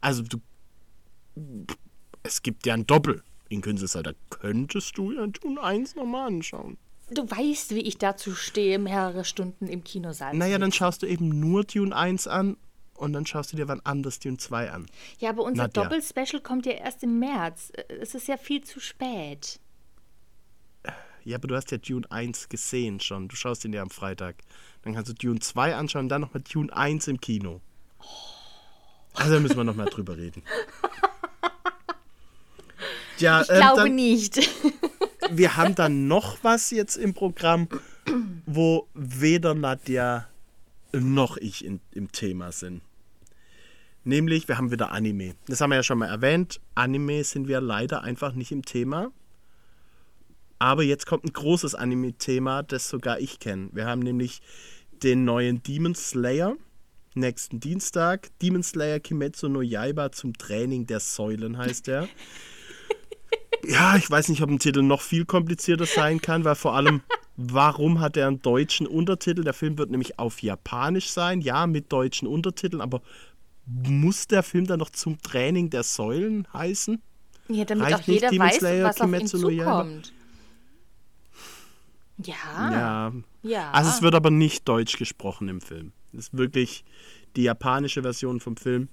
[0.00, 0.40] Also du.
[2.22, 4.02] Es gibt ja ein Doppel in Künstler.
[4.02, 6.78] Da könntest du ja Dune 1 nochmal anschauen.
[7.10, 10.32] Du weißt, wie ich dazu stehe, mehrere Stunden im Kinosaal.
[10.32, 12.56] zu Naja, dann schaust du eben nur Dune 1 an
[12.98, 14.86] und dann schaust du dir wann anders Dune 2 an.
[15.18, 15.84] Ja, aber unser Nadja.
[15.84, 17.72] Doppelspecial kommt ja erst im März.
[18.00, 19.60] Es ist ja viel zu spät.
[21.24, 23.28] Ja, aber du hast ja Dune 1 gesehen schon.
[23.28, 24.36] Du schaust ihn ja am Freitag.
[24.82, 27.60] Dann kannst du Dune 2 anschauen und dann nochmal Dune 1 im Kino.
[29.14, 30.42] Also da müssen wir nochmal drüber reden.
[33.18, 34.48] Ja, Ich ähm, glaube dann, nicht.
[35.30, 37.68] wir haben dann noch was jetzt im Programm,
[38.46, 40.28] wo weder Nadja
[40.92, 42.82] noch ich in, im Thema sind.
[44.08, 45.34] Nämlich, wir haben wieder Anime.
[45.48, 46.62] Das haben wir ja schon mal erwähnt.
[46.74, 49.12] Anime sind wir leider einfach nicht im Thema.
[50.58, 53.68] Aber jetzt kommt ein großes Anime-Thema, das sogar ich kenne.
[53.72, 54.40] Wir haben nämlich
[55.02, 56.56] den neuen Demon Slayer
[57.14, 58.30] nächsten Dienstag.
[58.40, 62.08] Demon Slayer Kimetsu no Yaiba zum Training der Säulen heißt er.
[63.68, 67.02] ja, ich weiß nicht, ob ein Titel noch viel komplizierter sein kann, weil vor allem,
[67.36, 69.44] warum hat er einen deutschen Untertitel?
[69.44, 73.02] Der Film wird nämlich auf Japanisch sein, ja, mit deutschen Untertiteln, aber
[73.68, 77.02] muss der Film dann noch zum Training der Säulen heißen?
[77.48, 79.82] Ja, damit Reicht auch jeder Demon weiß, Slayer, was auf ihn Kimetsu no Yaiba?
[79.82, 80.12] zukommt.
[82.18, 82.34] Ja.
[82.72, 83.12] Ja.
[83.42, 83.70] Ja.
[83.70, 85.92] Also es wird aber nicht deutsch gesprochen im Film.
[86.12, 86.84] Es ist wirklich
[87.36, 88.88] die japanische Version vom Film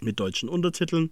[0.00, 1.10] mit deutschen Untertiteln.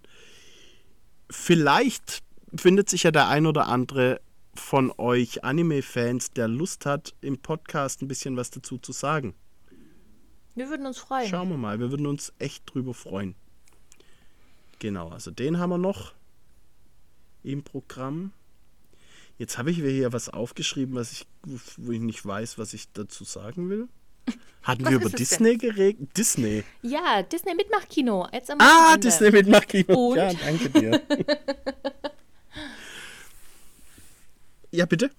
[1.29, 2.23] Vielleicht
[2.55, 4.21] findet sich ja der ein oder andere
[4.55, 9.33] von euch Anime-Fans, der Lust hat, im Podcast ein bisschen was dazu zu sagen.
[10.55, 11.27] Wir würden uns freuen.
[11.27, 13.35] Schauen wir mal, wir würden uns echt drüber freuen.
[14.79, 16.13] Genau, also den haben wir noch
[17.43, 18.31] im Programm.
[19.37, 21.27] Jetzt habe ich mir hier was aufgeschrieben, was ich,
[21.77, 23.87] wo ich nicht weiß, was ich dazu sagen will.
[24.63, 26.15] Hatten Was wir über Disney geredet?
[26.15, 26.63] Disney.
[26.81, 28.27] Ja, Disney Mitmachkino.
[28.31, 28.99] Jetzt am Ah, Wochenende.
[29.07, 30.09] Disney mit Makino.
[30.11, 30.17] Und?
[30.17, 31.01] Ja, danke dir.
[34.71, 35.11] ja, bitte.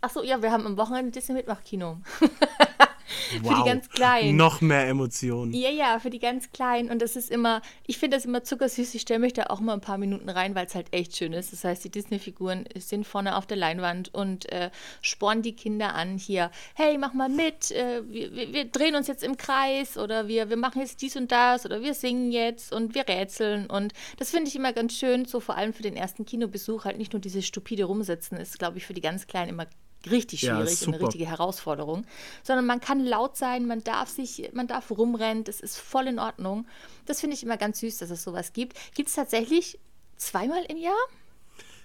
[0.00, 2.00] Achso, ja, wir haben am Wochenende Disney Mitmachkino.
[3.42, 3.62] Wow.
[3.62, 4.36] die ganz Kleinen.
[4.36, 5.52] Noch mehr Emotionen.
[5.52, 6.90] Ja, ja, für die ganz Kleinen.
[6.90, 8.94] Und das ist immer, ich finde das immer zuckersüß.
[8.94, 11.32] Ich stelle mich da auch mal ein paar Minuten rein, weil es halt echt schön
[11.32, 11.52] ist.
[11.52, 14.70] Das heißt, die Disney-Figuren sind vorne auf der Leinwand und äh,
[15.02, 16.50] spornen die Kinder an hier.
[16.74, 17.70] Hey, mach mal mit.
[17.70, 21.16] Äh, wir, wir, wir drehen uns jetzt im Kreis oder wir, wir machen jetzt dies
[21.16, 23.66] und das oder wir singen jetzt und wir rätseln.
[23.66, 26.84] Und das finde ich immer ganz schön, so vor allem für den ersten Kinobesuch.
[26.84, 29.66] Halt nicht nur dieses stupide Rumsitzen ist, glaube ich, für die ganz Kleinen immer
[30.10, 32.06] richtig Ja, schwierig und eine richtige Herausforderung,
[32.42, 36.18] sondern man kann laut sein, man darf sich, man darf rumrennen, das ist voll in
[36.18, 36.66] Ordnung.
[37.06, 38.76] Das finde ich immer ganz süß, dass es sowas gibt.
[38.94, 39.78] Gibt es tatsächlich
[40.16, 40.94] zweimal im Jahr?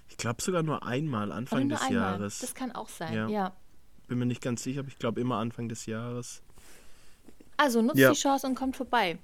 [0.10, 1.94] Ich glaube sogar nur einmal, Anfang nur des einmal?
[2.14, 2.40] Jahres.
[2.40, 3.28] Das kann auch sein, Ja.
[3.30, 3.56] ja.
[4.08, 6.42] Bin mir nicht ganz sicher, aber ich glaube immer Anfang des Jahres.
[7.58, 8.12] Also nutzt Ja.
[8.12, 9.18] die Chance und kommt vorbei.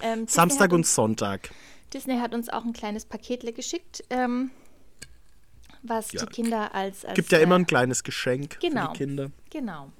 [0.00, 1.50] Ähm, Samstag hat und uns, Sonntag.
[1.94, 4.50] Disney hat uns auch ein kleines Paketle geschickt, ähm,
[5.82, 6.24] was Ja.
[6.24, 8.86] die Kinder als, als Gibt ja äh, immer ein kleines Geschenk genau.
[8.86, 9.30] für die Kinder.
[9.50, 9.92] Genau.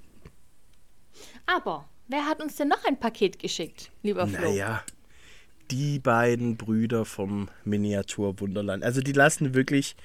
[1.46, 4.40] Aber wer hat uns denn noch ein Paket geschickt, lieber Flo?
[4.40, 4.82] Naja,
[5.70, 8.84] die beiden Brüder vom Miniatur Wunderland.
[8.84, 9.96] Also die lassen wirklich,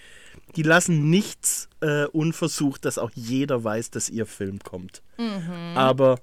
[0.56, 5.02] die lassen nichts äh, unversucht, dass auch jeder weiß, dass ihr Film kommt.
[5.18, 5.76] Mhm.
[5.76, 6.20] Aber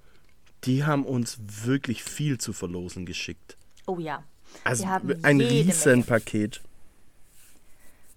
[0.65, 3.57] die haben uns wirklich viel zu verlosen geschickt.
[3.87, 4.25] Oh ja.
[4.63, 4.85] Also
[5.23, 6.51] ein jede Menge.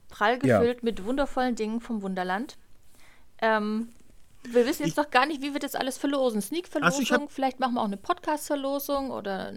[0.09, 0.59] Prall Ja.
[0.59, 2.57] gefüllt mit wundervollen Dingen vom Wunderland.
[3.41, 3.89] Ähm,
[4.43, 6.41] wir wissen jetzt noch gar nicht, wie wir das alles verlosen.
[6.41, 9.53] Sneak-Verlosung, Also ich vielleicht machen wir auch eine Podcast-Verlosung oder.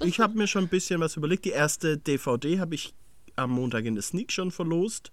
[0.00, 1.44] Ich habe mir schon ein bisschen was überlegt.
[1.44, 2.94] Die erste DVD habe ich
[3.36, 5.10] am Montag in der Sneak schon verlost.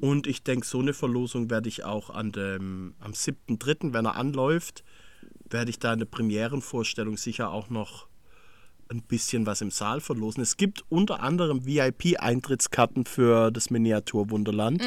[0.00, 4.16] Und ich denke, so eine Verlosung werde ich auch an dem, am 7.3., wenn er
[4.16, 4.84] anläuft,
[5.48, 8.06] werde ich da in der Premierenvorstellung sicher auch noch
[8.90, 10.42] ein bisschen was im Saal verlosen.
[10.42, 14.82] Es gibt unter anderem VIP-Eintrittskarten für das Miniaturwunderland.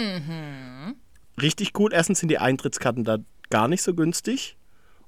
[1.41, 1.93] Richtig cool.
[1.93, 3.17] Erstens sind die Eintrittskarten da
[3.49, 4.57] gar nicht so günstig.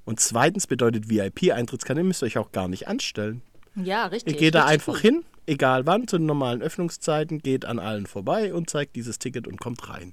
[0.04, 3.42] Und zweitens bedeutet VIP-Eintrittskarte, ihr müsst euch auch gar nicht anstellen.
[3.74, 4.34] Ja, richtig.
[4.34, 5.02] Ihr geht da einfach gut.
[5.02, 9.48] hin, egal wann, zu den normalen Öffnungszeiten, geht an allen vorbei und zeigt dieses Ticket
[9.48, 10.12] und kommt rein.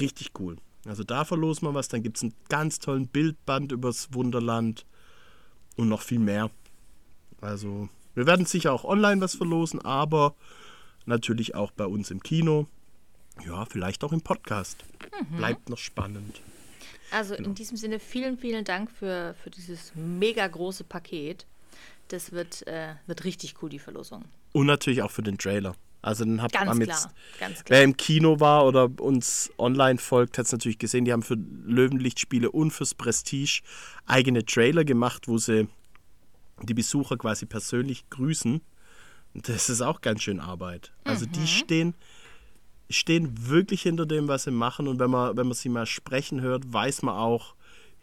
[0.00, 0.56] Richtig cool.
[0.86, 4.84] Also da verlosen wir was, dann gibt es einen ganz tollen Bildband übers Wunderland
[5.76, 6.50] und noch viel mehr.
[7.40, 10.34] Also wir werden sicher auch online was verlosen, aber
[11.06, 12.66] natürlich auch bei uns im Kino.
[13.46, 14.84] Ja, vielleicht auch im Podcast.
[15.30, 15.36] Mhm.
[15.36, 16.40] Bleibt noch spannend.
[17.10, 17.48] Also Genau.
[17.48, 21.46] in diesem Sinne vielen, vielen Dank für, für dieses mega große Paket.
[22.08, 24.24] Das wird, äh, wird richtig cool, die Verlosung.
[24.52, 25.74] Und natürlich auch für den Trailer.
[26.00, 27.08] Also den habt Ganz klar, jetzt
[27.40, 27.78] ganz klar.
[27.78, 31.36] Wer im Kino war oder uns online folgt, hat es natürlich gesehen, die haben für
[31.64, 33.62] Löwenlichtspiele und fürs Prestige
[34.06, 35.68] eigene Trailer gemacht, wo sie
[36.62, 38.60] die Besucher quasi persönlich grüßen.
[39.34, 40.92] Das ist auch ganz schön Arbeit.
[41.04, 41.32] Also Mhm.
[41.32, 41.94] die stehen,
[42.90, 44.88] stehen wirklich hinter dem, was sie machen.
[44.88, 47.54] Und wenn man, wenn man sie mal sprechen hört, weiß man auch,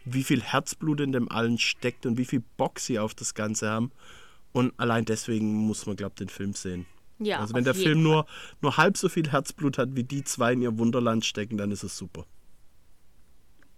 [0.05, 3.69] wie viel Herzblut in dem allen steckt und wie viel Bock sie auf das Ganze
[3.69, 3.91] haben.
[4.53, 6.85] Und allein deswegen muss man, glaube ich, den Film sehen.
[7.17, 8.03] Ja, also wenn der Film Fall.
[8.03, 8.25] nur,
[8.61, 11.83] nur halb so viel Herzblut hat, wie die zwei in ihr Wunderland stecken, dann ist
[11.83, 12.25] es super.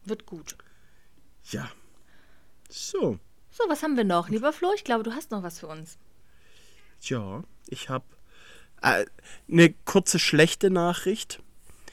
[0.06, 0.58] Wird gut.
[1.52, 1.70] Ja.
[2.70, 3.20] So.
[3.58, 4.30] So, was haben wir noch?
[4.30, 5.98] Lieber Flo, ich glaube, du hast noch was für uns.
[7.02, 8.06] Ja, ich habe
[8.84, 9.06] äh,
[9.52, 11.42] eine kurze schlechte Nachricht,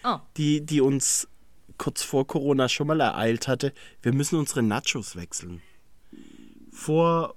[0.03, 1.27] Oh, die, die uns
[1.79, 3.73] kurz vor Corona schon mal ereilt hatte.
[4.03, 5.63] Wir müssen unsere Nachos wechseln.
[6.71, 7.35] Vor,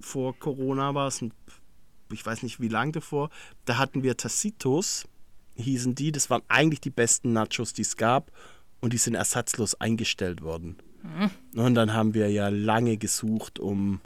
[0.00, 1.32] vor Corona war es ein,
[2.12, 3.30] ich weiß nicht wie lange davor,
[3.64, 5.08] da hatten wir Tacitos
[5.56, 6.12] hießen die.
[6.12, 8.30] Das waren eigentlich die besten Nachos, die es gab.
[8.80, 10.76] Und die sind ersatzlos eingestellt worden.
[11.02, 11.60] Mhm.
[11.60, 14.00] Und dann haben wir ja lange gesucht, um,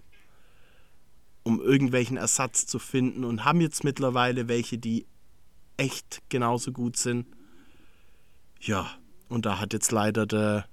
[1.42, 3.24] um irgendwelchen Ersatz zu finden.
[3.24, 5.06] Und haben jetzt mittlerweile welche, die
[5.76, 7.26] echt genauso gut sind.
[8.60, 8.90] Ja,
[9.28, 10.66] und da hat jetzt leider der,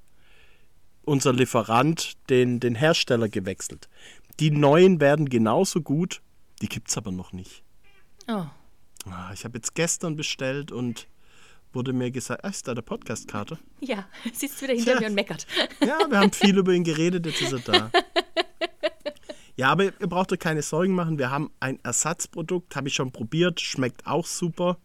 [1.04, 3.90] unser Lieferant den, den Hersteller gewechselt.
[4.40, 6.22] Die neuen werden genauso gut,
[6.62, 7.64] die gibt es aber noch nicht.
[8.28, 8.46] Oh.
[9.06, 11.08] Ah, ich habe jetzt gestern bestellt und
[11.74, 13.58] wurde mir gesagt, ah, ist da der Podcast-Karte?
[13.80, 15.00] Ja, sitzt wieder hinter ja.
[15.00, 15.48] mir und meckert.
[15.82, 17.92] Ja, wir haben viel über ihn geredet, jetzt ist er da.
[19.56, 21.18] Ja, aber ihr braucht euch keine Sorgen machen.
[21.18, 24.78] Wir haben ein Ersatzprodukt, habe ich schon probiert, schmeckt auch super.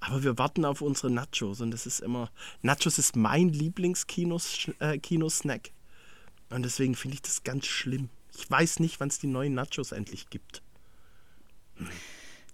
[0.00, 2.30] Aber wir warten auf unsere Nachos und das ist immer.
[2.60, 5.68] Nachos ist mein Lieblingskino-Snack.
[5.68, 8.10] Äh, und deswegen finde ich das ganz schlimm.
[8.36, 10.60] Ich weiß nicht, wann es die neuen Nachos endlich gibt.
[11.76, 11.88] Hm.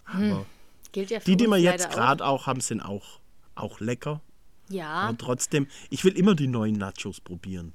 [0.04, 0.30] Aber hm.
[0.30, 0.46] ja
[0.94, 2.42] die, die wir jetzt gerade auch.
[2.42, 3.20] auch haben, sind auch,
[3.58, 4.20] auch lecker.
[4.68, 4.88] Ja.
[4.88, 7.74] Aber trotzdem, ich will immer die neuen Nachos probieren.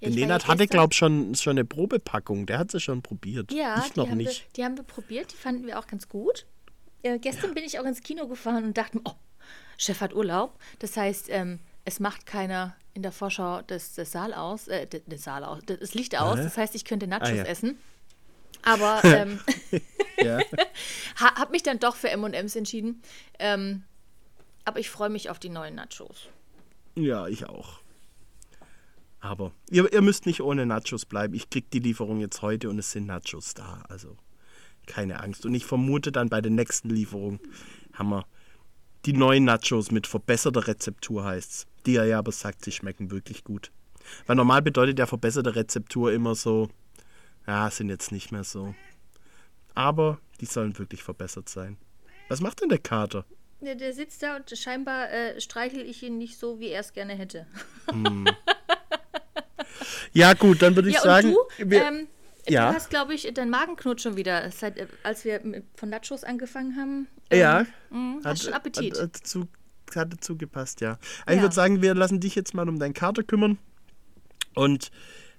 [0.00, 2.46] Ja, Nenad hatte, glaube ich, schon, schon eine Probepackung.
[2.46, 3.52] Der hat sie schon probiert.
[3.52, 4.42] Ja, ich noch die nicht.
[4.42, 5.32] Wir, die haben wir probiert.
[5.32, 6.46] Die fanden wir auch ganz gut.
[7.02, 7.54] Äh, gestern ja.
[7.54, 9.14] bin ich auch ins Kino gefahren und dachte, oh,
[9.78, 10.58] Chef hat Urlaub.
[10.78, 15.22] Das heißt, ähm, es macht keiner in der Vorschau das, das Saal aus, äh, das
[15.22, 16.36] Saal aus, das Licht aus.
[16.36, 17.44] Das heißt, ich könnte Nachos ah, ja.
[17.44, 17.78] essen.
[18.62, 19.40] Aber ähm,
[21.16, 23.02] habe mich dann doch für M&M's entschieden.
[23.38, 23.84] Ähm,
[24.64, 26.28] aber ich freue mich auf die neuen Nachos.
[26.94, 27.80] Ja, ich auch.
[29.20, 31.34] Aber ihr, ihr müsst nicht ohne Nachos bleiben.
[31.34, 33.84] Ich krieg die Lieferung jetzt heute und es sind Nachos da.
[33.88, 34.16] Also
[34.86, 35.46] keine Angst.
[35.46, 37.38] Und ich vermute dann bei der nächsten Lieferung
[37.92, 38.26] haben wir
[39.06, 41.66] die neuen Nachos mit verbesserter Rezeptur heißt's.
[41.86, 43.70] Die er ja aber sagt, sie schmecken wirklich gut.
[44.26, 46.68] Weil normal bedeutet ja verbesserte Rezeptur immer so,
[47.46, 48.74] ja, sind jetzt nicht mehr so.
[49.74, 51.76] Aber die sollen wirklich verbessert sein.
[52.28, 53.24] Was macht denn der Kater?
[53.62, 56.92] Ja, der sitzt da und scheinbar äh, streichel ich ihn nicht so, wie er es
[56.92, 57.46] gerne hätte.
[57.90, 58.26] Hm.
[60.12, 61.32] Ja, gut, dann würde ich ja, sagen.
[61.32, 62.08] Du, wir, ähm,
[62.48, 62.68] ja.
[62.70, 65.40] du hast, glaube ich, deinen Magen knurrt schon wieder, seit, äh, als wir
[65.74, 67.08] von Nachos angefangen haben.
[67.30, 67.66] Ähm, ja.
[67.90, 68.94] Mh, hast hat, schon Appetit.
[68.94, 69.48] Hat, hat, zu,
[69.94, 70.98] hat dazu gepasst, ja.
[71.24, 71.34] Also ja.
[71.34, 73.58] Ich würde sagen, wir lassen dich jetzt mal um deinen Kater kümmern.
[74.54, 74.90] Und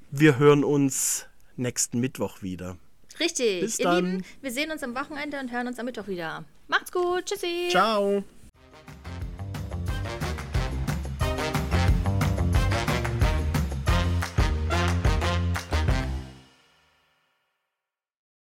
[0.09, 2.77] wir hören uns nächsten Mittwoch wieder.
[3.19, 3.61] Richtig.
[3.61, 4.05] Bis Ihr dann.
[4.05, 6.43] Lieben, wir sehen uns am Wochenende und hören uns am Mittwoch wieder.
[6.67, 7.25] Macht's gut.
[7.25, 7.67] Tschüssi.
[7.69, 8.23] Ciao.